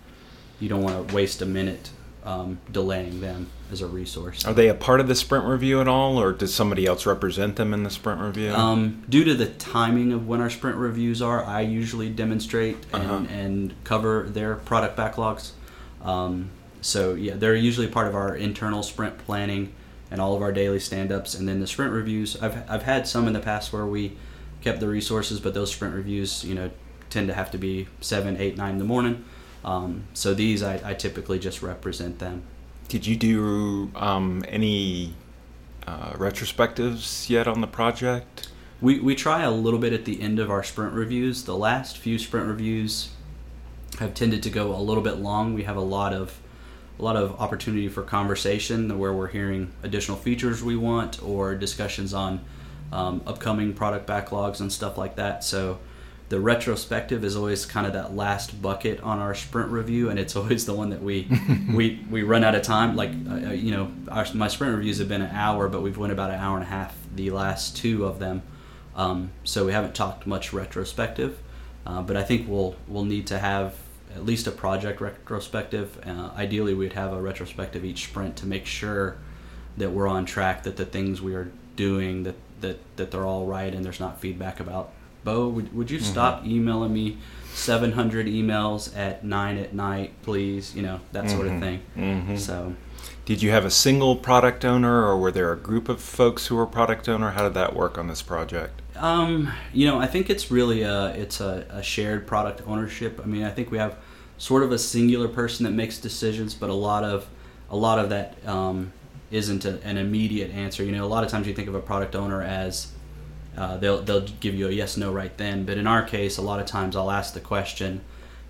you 0.61 0.69
don't 0.69 0.83
want 0.83 1.09
to 1.09 1.15
waste 1.15 1.43
a 1.43 1.47
minute 1.47 1.91
um, 2.27 2.59
delaying 2.71 3.21
them 3.21 3.49
as 3.73 3.81
a 3.81 3.87
resource 3.87 4.45
Are 4.45 4.53
they 4.53 4.69
a 4.69 4.75
part 4.75 5.01
of 5.01 5.09
the 5.09 5.15
sprint 5.15 5.45
review 5.47 5.81
at 5.81 5.89
all, 5.89 6.21
or 6.21 6.33
does 6.33 6.53
somebody 6.55 6.85
else 6.85 7.07
represent 7.07 7.57
them 7.57 7.73
in 7.73 7.85
the 7.85 7.91
sprint 7.91 8.21
review? 8.21 8.53
Um, 8.53 9.05
due 9.09 9.25
to 9.25 9.35
the 9.35 9.47
timing 9.47 10.13
of 10.13 10.27
when 10.27 10.41
our 10.41 10.51
sprint 10.51 10.77
reviews 10.77 11.23
are, 11.23 11.45
I 11.45 11.61
usually 11.63 12.11
demonstrate 12.11 12.77
and, 12.93 13.03
Uh-huh. 13.05 13.25
and 13.31 13.75
cover 13.85 14.27
their 14.29 14.57
product 14.57 14.97
backlogs. 14.97 15.53
Um, 16.03 16.51
so 16.81 17.15
yeah, 17.15 17.35
they're 17.37 17.55
usually 17.55 17.87
part 17.89 18.07
of 18.09 18.15
our 18.15 18.37
internal 18.37 18.83
sprint 18.83 19.19
planning 19.19 19.73
and 20.11 20.21
all 20.21 20.37
of 20.37 20.43
our 20.43 20.53
daily 20.53 20.79
stand-ups, 20.79 21.35
and 21.35 21.49
then 21.49 21.61
the 21.61 21.67
sprint 21.67 21.93
reviews. 21.93 22.37
I've 22.43 22.69
I've 22.71 22.83
had 22.85 23.09
some 23.09 23.27
in 23.27 23.33
the 23.33 23.41
past 23.41 23.73
where 23.73 23.87
we 23.87 24.17
kept 24.63 24.81
the 24.81 24.89
resources, 24.89 25.41
but 25.41 25.55
those 25.55 25.73
sprint 25.73 25.95
reviews, 25.95 26.45
you 26.45 26.55
know, 26.55 26.71
tend 27.11 27.29
to 27.29 27.35
have 27.35 27.51
to 27.53 27.59
be 27.59 27.89
seven, 28.01 28.37
eight, 28.37 28.57
nine 28.57 28.73
in 28.73 28.79
the 28.79 28.85
morning. 28.85 29.25
Um, 29.67 30.05
so 30.15 30.33
these, 30.33 30.63
I, 30.63 30.81
I 30.91 30.95
typically 30.95 31.39
just 31.39 31.61
represent 31.61 32.21
them. 32.21 32.45
Did 32.89 33.07
you 33.07 33.17
do 33.17 33.91
um, 33.97 34.45
any 34.49 35.15
uh, 35.87 36.13
retrospectives 36.13 37.29
yet 37.29 37.49
on 37.49 37.61
the 37.61 37.67
project? 37.67 38.49
We, 38.81 39.01
we 39.01 39.15
try 39.17 39.43
a 39.43 39.51
little 39.51 39.81
bit 39.81 39.93
at 39.93 40.05
the 40.05 40.23
end 40.23 40.39
of 40.39 40.51
our 40.51 40.63
sprint 40.63 40.95
reviews. 40.95 41.45
The 41.45 41.57
last 41.57 41.99
few 41.99 42.19
sprint 42.19 42.47
reviews 42.47 43.11
have 43.99 44.15
tended 44.15 44.43
to 44.45 44.51
go 44.51 44.75
a 44.75 44.79
little 44.79 45.03
bit 45.03 45.17
long. 45.19 45.53
We 45.53 45.65
have 45.65 45.77
a 45.77 45.81
lot 45.81 46.15
of 46.15 46.41
a 46.99 47.03
lot 47.03 47.17
of 47.17 47.39
opportunity 47.39 47.89
for 47.89 48.03
conversation 48.03 48.99
where 48.99 49.13
we're 49.13 49.27
hearing 49.27 49.71
additional 49.83 50.17
features 50.17 50.63
we 50.63 50.77
want 50.77 51.23
or 51.23 51.55
discussions 51.55 52.15
on 52.15 52.43
um, 52.91 53.21
upcoming 53.27 53.75
product 53.75 54.07
backlogs 54.07 54.61
and 54.61 54.73
stuff 54.73 54.97
like 54.97 55.17
that. 55.17 55.45
So 55.45 55.79
the 56.29 56.41
retrospective 56.41 57.25
is 57.25 57.37
always 57.37 57.67
kind 57.67 57.87
of 57.87 57.93
that 57.93 58.17
last 58.17 58.61
bucket 58.61 59.01
on 59.01 59.19
our 59.19 59.35
sprint 59.35 59.71
review, 59.71 60.11
and 60.11 60.19
it's 60.19 60.35
always 60.37 60.67
the 60.67 60.75
one 60.75 60.91
that 60.91 61.03
we 61.03 61.29
we 61.73 62.05
we 62.11 62.23
run 62.23 62.45
out 62.45 62.55
of 62.55 62.63
time. 62.63 62.97
Like 62.97 63.11
uh, 63.29 63.49
uh, 63.49 63.53
you 63.53 63.71
know, 63.71 63.93
our, 64.11 64.27
my 64.35 64.49
sprint 64.49 64.77
reviews 64.77 64.99
have 64.99 65.09
been 65.09 65.23
an 65.23 65.35
hour, 65.35 65.69
but 65.69 65.83
we've 65.83 65.99
went 65.99 66.13
about 66.13 66.31
an 66.31 66.41
hour 66.41 66.57
and 66.57 66.65
a 66.65 66.69
half 66.69 66.97
the 67.15 67.31
last 67.31 67.77
two 67.77 68.05
of 68.05 68.19
them. 68.19 68.43
Um, 68.95 69.31
so 69.45 69.67
we 69.67 69.73
haven't 69.73 69.95
talked 69.95 70.27
much 70.27 70.53
retrospective, 70.53 71.39
uh, 71.87 72.03
but 72.03 72.17
I 72.17 72.23
think 72.23 72.49
we'll 72.49 72.77
we'll 72.89 73.05
need 73.05 73.27
to 73.29 73.39
have 73.39 73.75
at 74.15 74.25
least 74.25 74.47
a 74.47 74.51
project 74.51 75.01
retrospective. 75.01 75.99
Uh, 76.05 76.31
ideally, 76.37 76.75
we'd 76.75 76.95
have 76.95 77.13
a 77.13 77.21
retrospective 77.21 77.85
each 77.85 78.05
sprint 78.05 78.37
to 78.37 78.47
make 78.47 78.67
sure 78.67 79.19
that 79.77 79.91
we're 79.91 80.09
on 80.09 80.25
track, 80.25 80.63
that 80.63 80.77
the 80.77 80.87
things 80.87 81.21
we 81.21 81.35
are 81.35 81.53
doing 81.77 82.25
that 82.25 82.37
that 82.63 82.79
that 82.97 83.11
they're 83.11 83.27
all 83.27 83.47
right, 83.47 83.73
and 83.75 83.85
there's 83.85 84.01
not 84.01 84.21
feedback 84.21 84.59
about. 84.59 84.91
Bo, 85.27 85.49
would, 85.49 85.75
would 85.75 85.91
you 85.91 85.99
mm-hmm. 85.99 86.07
stop 86.07 86.47
emailing 86.47 86.95
me 86.95 87.19
700 87.53 88.27
emails 88.27 88.97
at 88.97 89.25
nine 89.25 89.59
at 89.59 89.75
night, 89.75 90.13
please? 90.23 90.75
You 90.75 90.83
know 90.83 91.01
that 91.13 91.29
sort 91.29 91.47
mm-hmm. 91.47 91.57
of 91.57 91.63
thing. 91.63 91.83
Mm-hmm. 91.97 92.37
So. 92.37 92.75
Did 93.25 93.43
you 93.43 93.51
have 93.51 93.65
a 93.65 93.71
single 93.71 94.15
product 94.15 94.65
owner, 94.65 95.05
or 95.05 95.19
were 95.19 95.33
there 95.33 95.53
a 95.53 95.57
group 95.57 95.89
of 95.89 96.01
folks 96.01 96.47
who 96.47 96.55
were 96.55 96.65
product 96.65 97.09
owner? 97.09 97.33
How 97.33 97.43
did 97.43 97.55
that 97.55 97.75
work 97.75 97.99
on 97.99 98.07
this 98.07 98.23
project? 98.23 98.83
Um, 98.95 99.53
you 99.73 99.85
know, 99.85 99.99
I 99.99 100.07
think 100.07 100.31
it's 100.31 100.51
really 100.53 100.83
a 100.83 101.09
it's 101.09 101.41
a, 101.41 101.67
a 101.71 101.83
shared 101.83 102.29
product 102.29 102.63
ownership. 102.69 103.21
I 103.23 103.27
mean, 103.27 103.43
I 103.43 103.51
think 103.51 103.73
we 103.73 103.79
have 103.79 103.97
sort 104.39 104.63
of 104.63 104.71
a 104.71 104.79
singular 104.79 105.27
person 105.27 105.65
that 105.65 105.73
makes 105.73 105.99
decisions, 105.99 106.55
but 106.55 106.71
a 106.71 106.75
lot 106.75 107.03
of 107.03 107.27
a 107.69 107.77
lot 107.77 107.99
of 107.99 108.11
that 108.11 108.37
um, 108.47 108.93
not 109.33 109.81
an 109.83 109.99
immediate 109.99 110.53
answer. 110.53 110.85
You 110.85 110.93
know, 110.93 111.05
a 111.05 111.09
lot 111.09 111.25
of 111.25 111.31
times 111.31 111.49
you 111.49 111.55
think 111.55 111.67
of 111.67 111.75
a 111.75 111.81
product 111.81 112.15
owner 112.15 112.43
as 112.43 112.93
uh, 113.57 113.77
they'll 113.79 114.03
they'll 114.03 114.21
give 114.21 114.55
you 114.55 114.69
a 114.69 114.71
yes 114.71 114.97
no 114.97 115.13
right 115.13 115.37
then, 115.39 115.65
but 115.65 115.79
in 115.79 115.87
our 115.87 116.03
case, 116.03 116.37
a 116.37 116.43
lot 116.43 116.61
of 116.61 116.67
times 116.67 116.95
I'll 116.95 117.11
ask 117.11 117.35
the 117.35 117.41
question, 117.41 118.03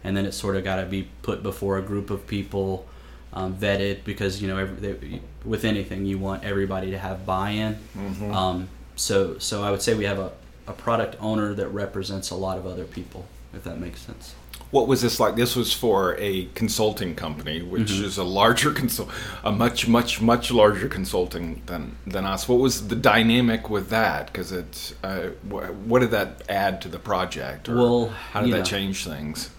and 0.02 0.16
then 0.16 0.26
it's 0.26 0.36
sort 0.36 0.56
of 0.56 0.64
got 0.64 0.76
to 0.76 0.86
be 0.86 1.08
put 1.22 1.42
before 1.42 1.78
a 1.78 1.82
group 1.82 2.10
of 2.10 2.26
people. 2.26 2.86
Um, 3.32 3.54
vetted 3.54 4.02
because 4.04 4.40
you 4.40 4.48
know 4.48 4.56
every, 4.56 4.76
they, 4.76 5.20
with 5.44 5.66
anything 5.66 6.06
you 6.06 6.18
want 6.18 6.42
everybody 6.42 6.90
to 6.92 6.98
have 6.98 7.26
buy-in. 7.26 7.74
Mm-hmm. 7.74 8.32
Um, 8.32 8.68
so 8.94 9.38
so 9.38 9.62
I 9.62 9.70
would 9.70 9.82
say 9.82 9.92
we 9.92 10.04
have 10.04 10.18
a, 10.18 10.32
a 10.66 10.72
product 10.72 11.16
owner 11.20 11.52
that 11.52 11.68
represents 11.68 12.30
a 12.30 12.34
lot 12.34 12.56
of 12.56 12.66
other 12.66 12.84
people, 12.84 13.26
if 13.52 13.62
that 13.64 13.78
makes 13.78 14.00
sense. 14.00 14.34
What 14.70 14.88
was 14.88 15.00
this 15.00 15.20
like? 15.20 15.36
This 15.36 15.54
was 15.54 15.72
for 15.72 16.16
a 16.18 16.46
consulting 16.54 17.14
company, 17.14 17.62
which 17.62 17.90
mm-hmm. 17.90 18.04
is 18.04 18.18
a 18.18 18.24
larger 18.24 18.70
consult, 18.80 19.10
a 19.44 19.52
much, 19.52 19.86
much, 19.86 20.20
much 20.20 20.50
larger 20.50 20.88
consulting 20.88 21.62
than 21.66 21.96
than 22.06 22.24
us. 22.24 22.48
What 22.48 22.58
was 22.58 22.88
the 22.88 22.96
dynamic 22.96 23.70
with 23.70 23.90
that? 23.90 24.26
Because 24.26 24.52
it's 24.52 24.94
uh, 25.04 25.28
what 25.48 26.00
did 26.00 26.10
that 26.10 26.42
add 26.48 26.80
to 26.82 26.88
the 26.88 26.98
project? 26.98 27.68
well, 27.68 28.08
how 28.08 28.42
did 28.42 28.52
that 28.52 28.58
know, 28.58 28.64
change 28.64 29.04
things? 29.04 29.50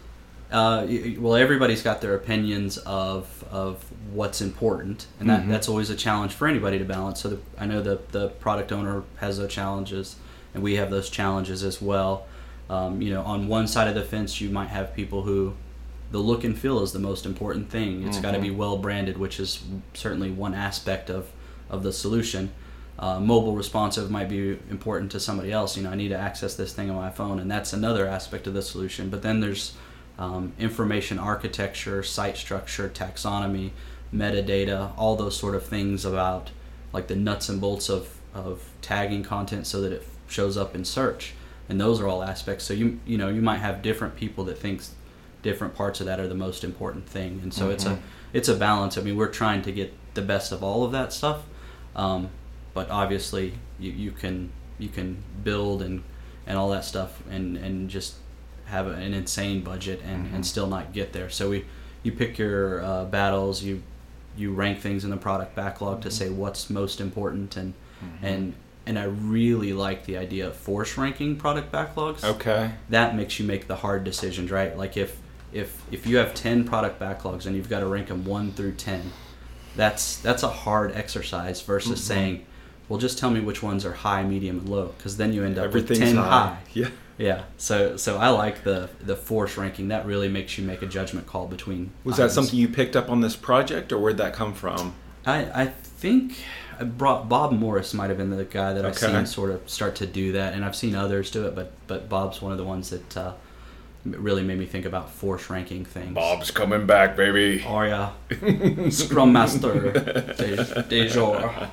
Uh, 0.51 0.87
well, 1.17 1.35
everybody's 1.35 1.81
got 1.81 1.99
their 1.99 2.15
opinions 2.15 2.77
of 2.79 3.43
of 3.51 3.83
what's 4.13 4.39
important, 4.39 5.07
and 5.19 5.29
that, 5.29 5.41
mm-hmm. 5.41 5.51
that's 5.51 5.67
always 5.67 5.89
a 5.89 5.95
challenge 5.95 6.33
for 6.33 6.47
anybody 6.47 6.79
to 6.79 6.85
balance. 6.85 7.21
So 7.21 7.29
the, 7.29 7.39
I 7.57 7.65
know 7.65 7.81
the 7.81 7.99
the 8.11 8.29
product 8.29 8.71
owner 8.71 9.03
has 9.17 9.37
those 9.37 9.51
challenges, 9.51 10.15
and 10.53 10.63
we 10.63 10.75
have 10.75 10.89
those 10.89 11.09
challenges 11.09 11.63
as 11.63 11.81
well. 11.81 12.27
Um, 12.69 13.01
you 13.01 13.13
know, 13.13 13.21
on 13.23 13.47
one 13.47 13.67
side 13.67 13.87
of 13.87 13.95
the 13.95 14.03
fence, 14.03 14.41
you 14.41 14.49
might 14.49 14.69
have 14.69 14.93
people 14.93 15.23
who 15.23 15.53
the 16.11 16.19
look 16.19 16.43
and 16.43 16.57
feel 16.57 16.81
is 16.81 16.93
the 16.93 16.99
most 16.99 17.25
important 17.25 17.69
thing. 17.69 18.03
It's 18.03 18.17
mm-hmm. 18.17 18.25
got 18.25 18.31
to 18.31 18.39
be 18.39 18.51
well 18.51 18.77
branded, 18.77 19.17
which 19.17 19.39
is 19.39 19.63
certainly 19.93 20.31
one 20.31 20.53
aspect 20.53 21.09
of 21.09 21.29
of 21.69 21.83
the 21.83 21.93
solution. 21.93 22.51
Uh, 22.99 23.19
mobile 23.19 23.55
responsive 23.55 24.09
might 24.09 24.27
be 24.27 24.57
important 24.71 25.11
to 25.11 25.19
somebody 25.19 25.51
else. 25.51 25.77
You 25.77 25.83
know, 25.83 25.91
I 25.91 25.95
need 25.95 26.09
to 26.09 26.17
access 26.17 26.55
this 26.55 26.73
thing 26.73 26.89
on 26.89 26.95
my 26.95 27.11
phone, 27.11 27.39
and 27.39 27.49
that's 27.49 27.71
another 27.73 28.07
aspect 28.07 28.47
of 28.47 28.53
the 28.53 28.61
solution. 28.61 29.09
But 29.09 29.21
then 29.21 29.39
there's 29.39 29.75
um, 30.17 30.53
information 30.57 31.19
architecture, 31.19 32.01
site 32.01 32.37
structure, 32.37 32.89
taxonomy, 32.89 33.71
metadata, 34.13 34.93
all 34.97 35.15
those 35.15 35.37
sort 35.37 35.53
of 35.53 35.65
things 35.65 36.05
about 36.05 36.49
like 36.91 37.07
the 37.07 37.15
nuts 37.15 37.49
and 37.49 37.61
bolts 37.61 37.89
of, 37.89 38.17
of 38.33 38.63
tagging 38.81 39.23
content 39.23 39.67
so 39.67 39.81
that 39.81 39.91
it 39.91 40.07
shows 40.27 40.57
up 40.57 40.73
in 40.73 40.83
search 40.83 41.33
and 41.69 41.79
those 41.79 41.99
are 41.99 42.07
all 42.07 42.23
aspects 42.23 42.63
so 42.63 42.73
you 42.73 42.99
you 43.05 43.17
know 43.17 43.29
you 43.29 43.41
might 43.41 43.57
have 43.57 43.81
different 43.81 44.15
people 44.15 44.43
that 44.43 44.57
thinks 44.57 44.93
different 45.41 45.75
parts 45.75 45.99
of 45.99 46.05
that 46.05 46.19
are 46.19 46.27
the 46.27 46.35
most 46.35 46.63
important 46.63 47.07
thing 47.07 47.39
and 47.43 47.53
so 47.53 47.63
mm-hmm. 47.63 47.71
it's 47.73 47.85
a 47.85 47.89
mm-hmm. 47.89 48.01
it's 48.33 48.49
a 48.49 48.55
balance 48.55 48.97
i 48.97 49.01
mean 49.01 49.15
we're 49.15 49.27
trying 49.27 49.61
to 49.61 49.71
get 49.71 49.93
the 50.13 50.21
best 50.21 50.51
of 50.51 50.63
all 50.63 50.83
of 50.83 50.91
that 50.91 51.13
stuff 51.13 51.43
um, 51.95 52.29
but 52.73 52.89
obviously 52.89 53.53
you, 53.79 53.91
you 53.91 54.11
can 54.11 54.51
you 54.77 54.89
can 54.89 55.23
build 55.43 55.81
and 55.81 56.03
and 56.45 56.57
all 56.57 56.69
that 56.69 56.85
stuff 56.85 57.21
and 57.29 57.57
and 57.57 57.89
just 57.89 58.15
have 58.65 58.87
an 58.87 59.13
insane 59.13 59.61
budget 59.61 60.01
and, 60.03 60.25
mm-hmm. 60.25 60.35
and 60.35 60.45
still 60.45 60.67
not 60.67 60.91
get 60.91 61.13
there 61.13 61.29
so 61.29 61.49
we 61.49 61.65
you 62.03 62.11
pick 62.11 62.37
your 62.37 62.83
uh, 62.83 63.05
battles 63.05 63.63
you 63.63 63.81
you 64.35 64.53
rank 64.53 64.79
things 64.79 65.03
in 65.03 65.09
the 65.09 65.17
product 65.17 65.55
backlog 65.55 65.95
mm-hmm. 65.95 66.09
to 66.09 66.11
say 66.11 66.29
what's 66.29 66.69
most 66.69 66.99
important 66.99 67.55
and 67.55 67.73
mm-hmm. 68.03 68.25
and 68.25 68.53
and 68.87 68.97
I 68.97 69.03
really 69.03 69.73
like 69.73 70.05
the 70.05 70.17
idea 70.17 70.47
of 70.47 70.55
force 70.55 70.97
ranking 70.97 71.35
product 71.35 71.71
backlogs. 71.71 72.23
Okay. 72.23 72.71
That 72.89 73.15
makes 73.15 73.37
you 73.37 73.45
make 73.45 73.67
the 73.67 73.75
hard 73.75 74.05
decisions, 74.05 74.49
right? 74.49 74.75
Like 74.75 74.95
if 74.95 75.19
if 75.51 75.83
if 75.91 76.07
you 76.07 76.17
have 76.17 76.33
10 76.33 76.63
product 76.63 76.99
backlogs 76.99 77.45
and 77.45 77.55
you've 77.55 77.69
got 77.69 77.81
to 77.81 77.85
rank 77.85 78.07
them 78.07 78.25
1 78.25 78.53
through 78.53 78.73
10, 78.73 79.11
that's 79.75 80.17
that's 80.17 80.41
a 80.43 80.49
hard 80.49 80.93
exercise 80.93 81.61
versus 81.61 81.99
mm-hmm. 81.99 82.07
saying, 82.07 82.45
well 82.87 82.97
just 82.97 83.19
tell 83.19 83.29
me 83.29 83.41
which 83.41 83.61
ones 83.61 83.85
are 83.85 83.93
high, 83.93 84.23
medium 84.23 84.59
and 84.59 84.69
low 84.69 84.93
cuz 84.99 85.17
then 85.17 85.33
you 85.33 85.43
end 85.43 85.59
up 85.59 85.73
with 85.73 85.93
10 85.93 86.15
high. 86.15 86.23
high. 86.23 86.57
Yeah. 86.73 86.89
Yeah. 87.17 87.43
So 87.57 87.97
so 87.97 88.17
I 88.17 88.29
like 88.29 88.63
the 88.63 88.89
the 89.01 89.17
force 89.17 89.57
ranking. 89.57 89.89
That 89.89 90.05
really 90.05 90.29
makes 90.29 90.57
you 90.57 90.63
make 90.63 90.81
a 90.81 90.87
judgment 90.87 91.27
call 91.27 91.47
between 91.47 91.91
Was 92.05 92.15
items. 92.15 92.17
that 92.17 92.35
something 92.35 92.57
you 92.57 92.69
picked 92.69 92.95
up 92.95 93.09
on 93.09 93.19
this 93.19 93.35
project 93.35 93.91
or 93.91 93.99
where'd 93.99 94.17
that 94.17 94.33
come 94.33 94.53
from? 94.53 94.93
I 95.27 95.63
I 95.63 95.65
think 95.67 96.37
I 96.79 96.83
brought 96.83 97.27
Bob 97.27 97.51
Morris 97.51 97.93
might 97.93 98.09
have 98.09 98.17
been 98.17 98.29
the 98.29 98.45
guy 98.45 98.73
that 98.73 98.85
I've 98.85 98.97
seen 98.97 99.25
sort 99.25 99.51
of 99.51 99.69
start 99.69 99.95
to 99.97 100.07
do 100.07 100.31
that, 100.33 100.53
and 100.53 100.63
I've 100.63 100.75
seen 100.75 100.95
others 100.95 101.29
do 101.29 101.45
it, 101.45 101.55
but 101.55 101.73
but 101.87 102.09
Bob's 102.09 102.41
one 102.41 102.51
of 102.51 102.57
the 102.57 102.63
ones 102.63 102.89
that 102.91 103.17
uh, 103.17 103.33
really 104.05 104.43
made 104.43 104.57
me 104.57 104.65
think 104.65 104.85
about 104.85 105.11
force 105.11 105.49
ranking 105.49 105.85
things. 105.85 106.13
Bob's 106.13 106.51
coming 106.51 106.85
back, 106.85 107.15
baby. 107.15 107.63
Oh 107.67 107.81
yeah, 107.81 108.11
Scrum 108.89 109.33
Master 109.33 109.91
de, 109.91 110.83
de 110.83 111.09
jour. 111.09 111.69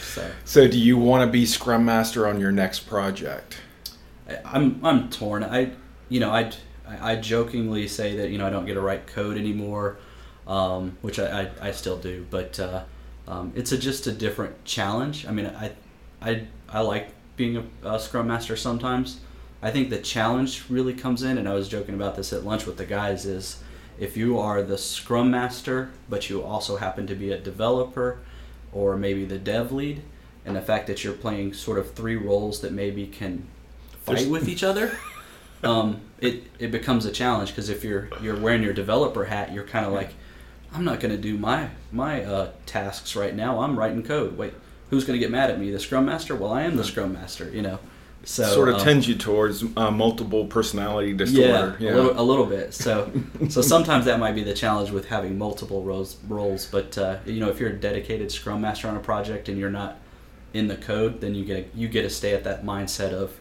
So. 0.00 0.30
so, 0.44 0.68
do 0.68 0.78
you 0.78 0.96
want 0.96 1.26
to 1.26 1.30
be 1.30 1.46
Scrum 1.46 1.84
Master 1.84 2.26
on 2.26 2.40
your 2.40 2.52
next 2.52 2.80
project? 2.80 3.60
I'm 4.44 4.84
I'm 4.84 5.08
torn. 5.10 5.42
I 5.42 5.72
you 6.08 6.20
know 6.20 6.30
I 6.30 6.52
I 7.00 7.16
jokingly 7.16 7.88
say 7.88 8.16
that 8.16 8.30
you 8.30 8.38
know 8.38 8.46
I 8.46 8.50
don't 8.50 8.66
get 8.66 8.74
to 8.74 8.80
write 8.80 9.06
code 9.06 9.36
anymore, 9.36 9.98
um, 10.48 10.98
which 11.02 11.20
I, 11.20 11.42
I, 11.42 11.68
I 11.68 11.70
still 11.70 11.98
do, 11.98 12.26
but. 12.30 12.58
Uh, 12.58 12.82
um, 13.28 13.52
it's 13.54 13.72
a, 13.72 13.78
just 13.78 14.06
a 14.06 14.12
different 14.12 14.64
challenge. 14.64 15.26
I 15.26 15.32
mean, 15.32 15.46
I, 15.46 15.72
I, 16.22 16.46
I 16.68 16.80
like 16.80 17.10
being 17.36 17.58
a, 17.58 17.64
a, 17.86 18.00
scrum 18.00 18.26
master 18.26 18.56
sometimes. 18.56 19.20
I 19.60 19.70
think 19.70 19.90
the 19.90 19.98
challenge 19.98 20.64
really 20.70 20.94
comes 20.94 21.22
in, 21.22 21.36
and 21.36 21.46
I 21.46 21.52
was 21.52 21.68
joking 21.68 21.94
about 21.94 22.16
this 22.16 22.32
at 22.32 22.44
lunch 22.44 22.64
with 22.64 22.78
the 22.78 22.86
guys, 22.86 23.26
is 23.26 23.62
if 23.98 24.16
you 24.16 24.38
are 24.38 24.62
the 24.62 24.78
scrum 24.78 25.30
master, 25.30 25.90
but 26.08 26.30
you 26.30 26.42
also 26.42 26.78
happen 26.78 27.06
to 27.06 27.14
be 27.14 27.30
a 27.30 27.38
developer 27.38 28.20
or 28.72 28.96
maybe 28.96 29.26
the 29.26 29.38
dev 29.38 29.72
lead, 29.72 30.02
and 30.46 30.56
the 30.56 30.62
fact 30.62 30.86
that 30.86 31.04
you're 31.04 31.12
playing 31.12 31.52
sort 31.52 31.78
of 31.78 31.92
three 31.92 32.16
roles 32.16 32.60
that 32.60 32.72
maybe 32.72 33.06
can 33.06 33.46
fight 34.04 34.16
There's... 34.16 34.28
with 34.28 34.48
each 34.48 34.64
other, 34.64 34.98
um, 35.62 36.00
it, 36.18 36.44
it 36.58 36.70
becomes 36.70 37.04
a 37.04 37.12
challenge 37.12 37.50
because 37.50 37.68
if 37.68 37.84
you're 37.84 38.08
you're 38.22 38.38
wearing 38.38 38.62
your 38.62 38.72
developer 38.72 39.26
hat, 39.26 39.52
you're 39.52 39.64
kind 39.64 39.84
of 39.84 39.92
like– 39.92 40.14
I'm 40.72 40.84
not 40.84 41.00
going 41.00 41.12
to 41.12 41.20
do 41.20 41.38
my 41.38 41.70
my 41.92 42.22
uh, 42.22 42.50
tasks 42.66 43.16
right 43.16 43.34
now. 43.34 43.60
I'm 43.60 43.78
writing 43.78 44.02
code. 44.02 44.36
Wait, 44.36 44.54
who's 44.90 45.04
going 45.04 45.18
to 45.18 45.20
get 45.20 45.30
mad 45.30 45.50
at 45.50 45.58
me? 45.58 45.70
The 45.70 45.80
Scrum 45.80 46.06
Master? 46.06 46.34
Well, 46.34 46.52
I 46.52 46.62
am 46.62 46.76
the 46.76 46.84
Scrum 46.84 47.12
Master. 47.12 47.50
You 47.50 47.62
know. 47.62 47.78
So 48.24 48.44
sort 48.44 48.68
of 48.68 48.74
um, 48.74 48.80
tends 48.82 49.08
you 49.08 49.14
towards 49.14 49.64
uh, 49.76 49.90
multiple 49.90 50.46
personality 50.46 51.14
disorder. 51.14 51.76
Yeah, 51.78 51.88
yeah. 51.88 51.94
A, 51.94 51.96
little, 51.96 52.20
a 52.20 52.22
little 52.22 52.46
bit. 52.46 52.74
So 52.74 53.10
so 53.48 53.62
sometimes 53.62 54.04
that 54.04 54.18
might 54.18 54.34
be 54.34 54.42
the 54.42 54.54
challenge 54.54 54.90
with 54.90 55.08
having 55.08 55.38
multiple 55.38 55.82
roles 55.82 56.16
roles. 56.28 56.66
But 56.66 56.98
uh, 56.98 57.18
you 57.24 57.40
know, 57.40 57.48
if 57.48 57.60
you're 57.60 57.70
a 57.70 57.76
dedicated 57.76 58.30
Scrum 58.30 58.60
Master 58.60 58.88
on 58.88 58.96
a 58.96 59.00
project 59.00 59.48
and 59.48 59.58
you're 59.58 59.70
not 59.70 59.98
in 60.52 60.68
the 60.68 60.76
code, 60.76 61.20
then 61.20 61.34
you 61.34 61.44
get 61.44 61.70
you 61.74 61.88
get 61.88 62.02
to 62.02 62.10
stay 62.10 62.34
at 62.34 62.44
that 62.44 62.64
mindset 62.64 63.12
of 63.12 63.38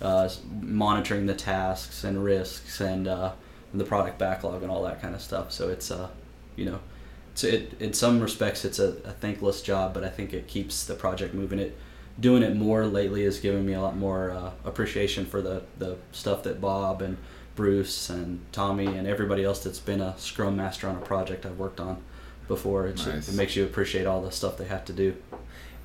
uh, 0.00 0.28
monitoring 0.60 1.26
the 1.26 1.34
tasks 1.34 2.04
and 2.04 2.24
risks 2.24 2.80
and 2.80 3.06
uh, 3.06 3.32
the 3.72 3.84
product 3.84 4.18
backlog 4.18 4.62
and 4.62 4.70
all 4.70 4.82
that 4.82 5.00
kind 5.00 5.14
of 5.14 5.20
stuff. 5.20 5.52
So 5.52 5.68
it's 5.68 5.90
uh, 5.90 6.08
you 6.56 6.64
know, 6.64 6.80
so 7.34 7.48
it 7.48 7.80
in 7.80 7.92
some 7.92 8.20
respects 8.20 8.64
it's 8.64 8.78
a, 8.78 8.88
a 9.04 9.12
thankless 9.12 9.62
job, 9.62 9.94
but 9.94 10.04
I 10.04 10.08
think 10.08 10.32
it 10.32 10.46
keeps 10.46 10.84
the 10.84 10.94
project 10.94 11.34
moving. 11.34 11.58
It 11.58 11.76
doing 12.20 12.42
it 12.42 12.54
more 12.54 12.86
lately 12.86 13.24
has 13.24 13.40
given 13.40 13.66
me 13.66 13.72
a 13.72 13.80
lot 13.80 13.96
more 13.96 14.30
uh, 14.30 14.52
appreciation 14.64 15.26
for 15.26 15.42
the 15.42 15.62
the 15.78 15.96
stuff 16.12 16.42
that 16.44 16.60
Bob 16.60 17.02
and 17.02 17.16
Bruce 17.56 18.10
and 18.10 18.40
Tommy 18.52 18.86
and 18.86 19.06
everybody 19.06 19.44
else 19.44 19.62
that's 19.62 19.78
been 19.78 20.00
a 20.00 20.16
scrum 20.18 20.56
master 20.56 20.88
on 20.88 20.96
a 20.96 21.00
project 21.00 21.46
I've 21.46 21.58
worked 21.58 21.80
on 21.80 22.02
before. 22.48 22.86
It's, 22.86 23.06
Nice. 23.06 23.28
It 23.28 23.34
makes 23.34 23.56
you 23.56 23.64
appreciate 23.64 24.06
all 24.06 24.22
the 24.22 24.32
stuff 24.32 24.56
they 24.56 24.66
have 24.66 24.84
to 24.86 24.92
do. 24.92 25.16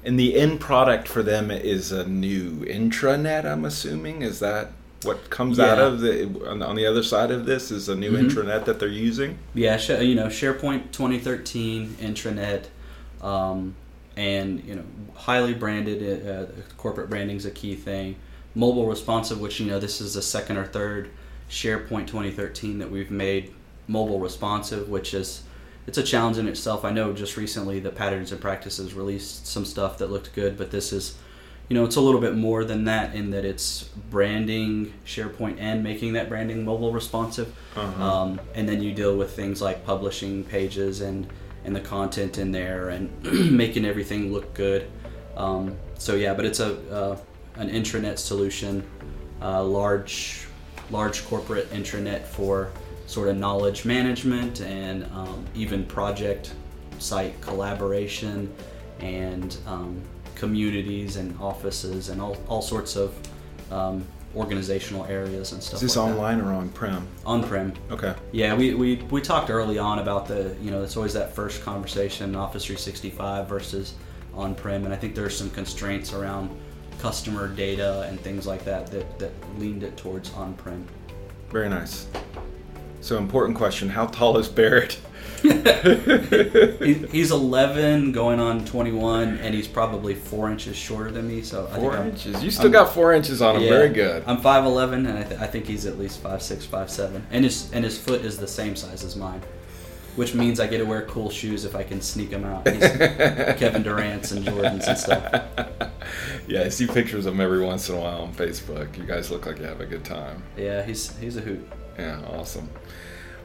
And 0.04 0.20
the 0.20 0.36
end 0.36 0.60
product 0.60 1.08
for 1.08 1.24
them 1.24 1.52
is 1.52 1.92
a 1.92 2.08
new 2.08 2.66
intranet. 2.66 3.46
I'm 3.46 3.66
assuming 3.66 4.22
is 4.22 4.40
that 4.40 4.72
what 5.04 5.30
comes 5.30 5.60
out 5.60 5.80
of 5.80 6.02
the 6.02 6.26
on, 6.50 6.62
on 6.62 6.76
the 6.76 6.86
other 6.86 7.04
side 7.04 7.32
of 7.32 7.46
this 7.46 7.72
is 7.72 7.88
a 7.90 7.96
new 7.96 8.12
Mhm. 8.12 8.30
intranet 8.30 8.66
that 8.66 8.80
they're 8.80 8.88
using. 8.90 9.38
Yeah, 9.54 9.78
sh- 9.78 9.90
you 10.02 10.16
know, 10.16 10.28
SharePoint 10.28 10.92
2013 10.92 11.96
intranet, 12.02 12.66
um, 13.22 13.76
and 14.18 14.62
you 14.66 14.76
know, 14.76 14.84
highly 15.16 15.54
branded. 15.54 16.28
Uh, 16.28 16.46
corporate 16.78 17.12
is 17.32 17.46
a 17.46 17.52
key 17.52 17.76
thing. 17.76 18.16
Mobile 18.56 18.88
responsive, 18.88 19.40
which 19.40 19.60
you 19.60 19.68
know, 19.68 19.80
this 19.80 20.02
is 20.02 20.16
the 20.16 20.22
second 20.22 20.58
or 20.58 20.66
third 20.66 21.10
SharePoint 21.50 22.08
2013 22.08 22.80
that 22.80 22.92
we've 22.92 23.12
made 23.12 23.52
mobile 23.88 24.20
responsive, 24.20 24.90
which 24.90 25.14
is 25.14 25.42
it's 25.88 25.98
a 25.98 26.04
challenge 26.04 26.38
in 26.38 26.48
itself. 26.48 26.84
I 26.86 26.92
know 26.92 27.14
just 27.14 27.38
recently 27.38 27.80
the 27.80 27.90
patterns 27.90 28.32
and 28.32 28.40
practices 28.42 28.94
released 28.94 29.48
some 29.48 29.66
stuff 29.66 29.98
that 30.00 30.12
looked 30.12 30.36
good, 30.36 30.58
but 30.58 30.70
this 30.72 30.92
is 30.94 31.16
you 31.70 31.76
know, 31.76 31.86
it's 31.86 31.98
a 31.98 32.02
little 32.02 32.20
bit 32.20 32.36
more 32.36 32.66
than 32.66 32.86
that 32.86 33.14
in 33.14 33.30
that 33.30 33.46
it's 33.46 33.84
branding 34.10 34.92
SharePoint 35.06 35.58
and 35.60 35.84
making 35.84 36.14
that 36.14 36.28
branding 36.28 36.66
mobile 36.66 36.92
responsive. 36.92 37.56
Uh-huh. 37.76 38.04
Um, 38.04 38.42
and 38.56 38.68
then 38.68 38.82
you 38.82 38.92
deal 38.92 39.16
with 39.16 39.36
things 39.36 39.62
like 39.62 39.86
publishing 39.86 40.44
pages 40.44 41.02
and, 41.02 41.28
and 41.64 41.76
the 41.76 41.80
content 41.80 42.40
in 42.40 42.52
there 42.52 42.90
and 42.90 43.12
making 43.52 43.86
everything 43.86 44.34
look 44.34 44.52
good. 44.56 44.90
Um, 45.38 45.78
so 45.96 46.16
yeah, 46.16 46.34
but 46.34 46.46
it's 46.46 46.60
a 46.60 46.78
uh, 46.92 47.18
an 47.56 47.70
intranet 47.70 48.18
solution, 48.18 48.84
uh, 49.42 49.64
large 49.64 50.48
large 50.90 51.26
corporate 51.28 51.70
intranet 51.72 52.24
for 52.24 52.72
sort 53.06 53.28
of 53.28 53.38
knowledge 53.38 53.86
management 53.86 54.62
and 54.62 55.04
um, 55.14 55.46
even 55.56 55.86
project 55.86 56.54
site 57.00 57.40
collaboration 57.42 58.52
and 59.00 59.58
um, 59.66 60.02
communities 60.40 61.18
and 61.18 61.38
offices 61.40 62.10
and 62.10 62.22
all, 62.22 62.38
all 62.48 62.62
sorts 62.62 62.96
of 62.96 63.14
um, 63.72 64.04
organizational 64.36 65.06
areas 65.06 65.52
and 65.52 65.62
stuff. 65.62 65.76
Is 65.76 65.82
this 65.82 65.98
like 65.98 66.08
that. 66.08 66.14
online 66.14 66.42
or 66.42 66.54
on 66.54 66.70
prem? 66.70 67.06
On-prem. 67.26 67.74
Okay. 67.92 68.16
Yeah, 68.32 68.56
we, 68.56 68.74
we, 68.74 68.96
we 69.12 69.22
talked 69.22 69.50
early 69.50 69.78
on 69.78 70.00
about 70.00 70.28
the, 70.28 70.56
you 70.62 70.72
know, 70.72 70.82
it's 70.82 70.96
always 70.96 71.14
that 71.14 71.36
first 71.36 71.62
conversation, 71.62 72.36
Office 72.36 72.66
365 72.66 73.48
versus 73.50 73.96
on 74.34 74.56
prem. 74.56 74.86
And 74.86 74.94
I 74.94 74.98
think 74.98 75.14
there's 75.14 75.38
some 75.38 75.50
constraints 75.50 76.14
around 76.14 76.50
customer 77.00 77.48
data 77.48 78.06
and 78.08 78.20
things 78.20 78.48
like 78.48 78.64
that 78.66 78.88
that, 78.88 79.20
that 79.20 79.32
leaned 79.60 79.84
it 79.84 79.98
towards 79.98 80.32
on 80.34 80.54
prem. 80.54 80.88
Very 81.50 81.70
nice. 81.70 82.08
So 83.02 83.18
important 83.18 83.58
question: 83.58 83.90
How 83.90 84.06
tall 84.08 84.38
is 84.38 84.48
Barrett? 84.48 85.00
He, 85.42 86.94
he's 87.12 87.32
11 87.32 88.12
going 88.12 88.40
on 88.40 88.66
21, 88.66 89.38
and 89.38 89.56
he's 89.56 89.68
probably 89.70 90.14
four 90.14 90.52
inches 90.52 90.76
shorter 90.76 91.12
than 91.12 91.28
me. 91.28 91.42
So 91.42 91.66
I 91.68 91.70
think 91.70 91.80
Four 91.82 91.94
I'm- 91.98 92.10
inches. 92.10 92.44
You 92.44 92.52
still 92.52 92.64
I'm- 92.66 92.72
got 92.74 92.94
four 92.94 93.14
inches 93.14 93.42
on 93.42 93.56
him. 93.56 93.64
Yeah. 93.64 93.70
Very 93.70 93.90
good. 93.90 94.24
I'm 94.28 94.42
5'11, 94.42 94.94
and 95.08 95.18
I, 95.18 95.24
th- 95.24 95.40
I 95.40 95.48
think 95.48 95.66
he's 95.66 95.86
at 95.86 95.98
least 95.98 96.22
5'6, 96.22 96.66
5'7. 96.66 97.22
And 97.32 97.44
his, 97.46 97.72
and 97.72 97.84
his 97.86 97.98
foot 97.98 98.22
is 98.26 98.38
the 98.38 98.48
same 98.48 98.76
size 98.76 99.04
as 99.06 99.16
mine, 99.16 99.42
which 100.18 100.34
means 100.34 100.60
I 100.60 100.68
get 100.68 100.80
to 100.80 100.86
wear 100.86 101.04
cool 101.04 101.30
shoes 101.30 101.64
if 101.64 101.74
I 101.76 101.84
can 101.84 102.02
sneak 102.02 102.32
them 102.32 102.44
out. 102.44 102.68
He's 102.68 102.80
Kevin 103.58 103.84
Durant's 103.84 104.32
and 104.34 104.44
Jordan's 104.44 104.88
and 104.88 104.98
stuff. 104.98 105.46
yeah, 106.48 106.64
I 106.64 106.70
see 106.70 106.86
pictures 106.88 107.26
of 107.26 107.34
him 107.34 107.40
every 107.42 107.62
once 107.64 107.88
in 107.90 107.96
a 107.96 108.00
while 108.00 108.24
on 108.24 108.34
Facebook. 108.34 108.98
You 108.98 109.04
guys 109.06 109.32
look 109.32 109.46
like 109.46 109.60
you 109.60 109.66
have 109.66 109.80
a 109.80 109.86
good 109.86 110.04
time. 110.04 110.44
Yeah, 110.58 110.84
he's 110.84 111.18
he's 111.20 111.38
a 111.38 111.42
hoot. 111.42 111.66
Yeah, 112.00 112.22
awesome. 112.28 112.70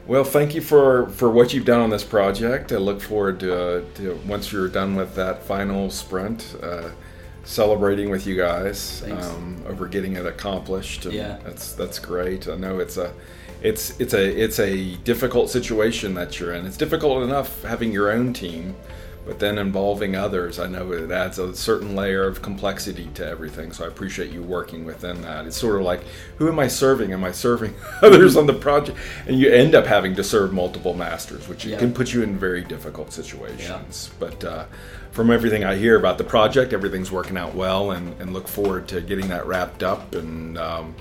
Well, 0.07 0.23
thank 0.23 0.53
you 0.53 0.61
for, 0.61 1.09
for 1.09 1.29
what 1.29 1.53
you've 1.53 1.65
done 1.65 1.81
on 1.81 1.89
this 1.89 2.03
project. 2.03 2.71
I 2.71 2.77
look 2.77 3.01
forward 3.01 3.39
to, 3.39 3.55
uh, 3.79 3.81
to 3.95 4.19
once 4.27 4.51
you're 4.51 4.67
done 4.69 4.95
with 4.95 5.15
that 5.15 5.43
final 5.43 5.89
sprint, 5.89 6.55
uh, 6.61 6.89
celebrating 7.43 8.09
with 8.09 8.25
you 8.25 8.35
guys 8.35 9.03
um, 9.11 9.63
over 9.67 9.87
getting 9.87 10.15
it 10.15 10.25
accomplished. 10.25 11.05
And 11.05 11.13
Yeah. 11.13 11.37
that's 11.43 11.73
that's 11.73 11.99
great. 11.99 12.47
I 12.47 12.55
know 12.55 12.79
it's 12.79 12.97
a 12.97 13.13
it's 13.61 13.99
it's 13.99 14.13
a 14.13 14.25
it's 14.43 14.59
a 14.59 14.95
difficult 14.97 15.49
situation 15.49 16.13
that 16.15 16.39
you're 16.39 16.53
in. 16.53 16.65
It's 16.65 16.77
difficult 16.77 17.23
enough 17.23 17.63
having 17.63 17.91
your 17.91 18.11
own 18.11 18.33
team, 18.33 18.75
but 19.25 19.39
then 19.39 19.57
involving 19.57 20.15
others. 20.15 20.59
I 20.59 20.67
know 20.67 20.91
it 20.91 21.09
adds 21.09 21.39
a 21.39 21.55
certain 21.55 21.95
layer 21.95 22.25
of 22.27 22.41
complexity 22.41 23.07
to 23.15 23.25
everything. 23.27 23.71
So 23.71 23.83
I 23.83 23.87
appreciate 23.87 24.31
you 24.31 24.43
working 24.43 24.85
within 24.85 25.21
that. 25.23 25.45
It's 25.47 25.57
sort 25.57 25.77
of 25.77 25.81
like, 25.81 26.01
who 26.37 26.47
am 26.47 26.59
I 26.59 26.67
serving? 26.67 27.11
Am 27.11 27.23
I 27.23 27.31
serving 27.31 27.73
others 28.01 28.37
on 28.37 28.45
the 28.45 28.53
project? 28.53 28.97
And 29.27 29.39
you 29.39 29.49
end 29.51 29.73
up 29.73 29.85
having 29.87 30.15
to 30.15 30.23
serve 30.23 30.53
multiple 30.53 30.93
masters, 30.93 31.47
which 31.47 31.65
Yeah. 31.65 31.79
can 31.79 31.93
put 31.93 32.13
you 32.13 32.21
in 32.21 32.37
very 32.37 32.63
difficult 32.63 33.11
situations. 33.11 34.11
But 34.19 34.43
uh, 34.43 34.65
from 35.11 35.31
everything 35.31 35.63
I 35.63 35.75
hear 35.75 35.97
about 35.97 36.17
the 36.19 36.23
project, 36.23 36.71
everything's 36.73 37.11
working 37.11 37.37
out 37.37 37.55
well, 37.55 37.91
and, 37.91 38.13
and 38.21 38.31
look 38.33 38.47
forward 38.47 38.87
to 38.89 39.01
getting 39.01 39.27
that 39.29 39.47
wrapped 39.47 39.81
up. 39.81 40.13
And 40.13 40.57
um, 40.57 40.95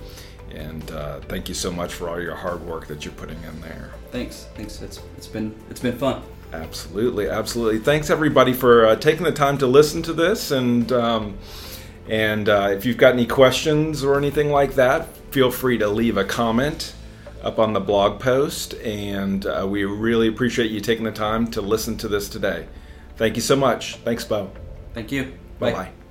and 0.55 0.89
uh, 0.93 1.19
thank 1.23 1.49
you 1.49 1.55
so 1.55 1.71
much 1.73 1.93
for 1.93 2.09
all 2.09 2.21
your 2.21 2.37
hard 2.37 2.65
work 2.65 2.87
that 2.87 3.05
you're 3.05 3.15
putting 3.15 3.43
in 3.43 3.61
there. 3.61 3.91
Thanks, 4.13 4.47
thanks. 4.55 4.81
It's 4.83 5.01
it's 5.17 5.27
been 5.27 5.53
it's 5.69 5.81
been 5.81 5.99
fun. 5.99 6.23
Absolutely, 6.63 7.29
absolutely. 7.29 7.79
Thanks 7.79 8.11
everybody 8.11 8.53
for 8.53 8.87
uh, 8.87 8.97
taking 8.97 9.25
the 9.25 9.33
time 9.33 9.59
to 9.59 9.67
listen 9.67 10.03
to 10.03 10.13
this, 10.13 10.51
and 10.51 10.91
um, 10.93 11.39
and 12.09 12.49
uh, 12.49 12.71
if 12.73 12.85
you've 12.85 12.97
got 12.97 13.15
any 13.15 13.27
questions 13.27 14.05
or 14.05 14.17
anything 14.17 14.51
like 14.51 14.75
that, 14.75 15.17
feel 15.31 15.51
free 15.51 15.79
to 15.79 15.89
leave 15.89 16.17
a 16.17 16.25
comment 16.25 16.95
up 17.43 17.59
on 17.59 17.73
the 17.73 17.81
blog 17.81 18.21
post, 18.21 18.75
and 18.75 19.47
uh, 19.47 19.67
we 19.69 19.85
really 19.85 20.29
appreciate 20.29 20.71
you 20.71 20.81
taking 20.81 21.05
the 21.05 21.13
time 21.13 21.47
to 21.49 21.61
listen 21.61 21.97
to 21.99 22.09
this 22.09 22.29
today. 22.29 22.67
Thank 23.17 23.37
you 23.37 23.43
so 23.43 23.57
much. 23.57 23.97
Thanks, 23.97 24.25
Bo. 24.25 24.51
Thank 24.93 25.13
you. 25.13 25.35
Bye 25.59 25.73
bye. 25.73 26.04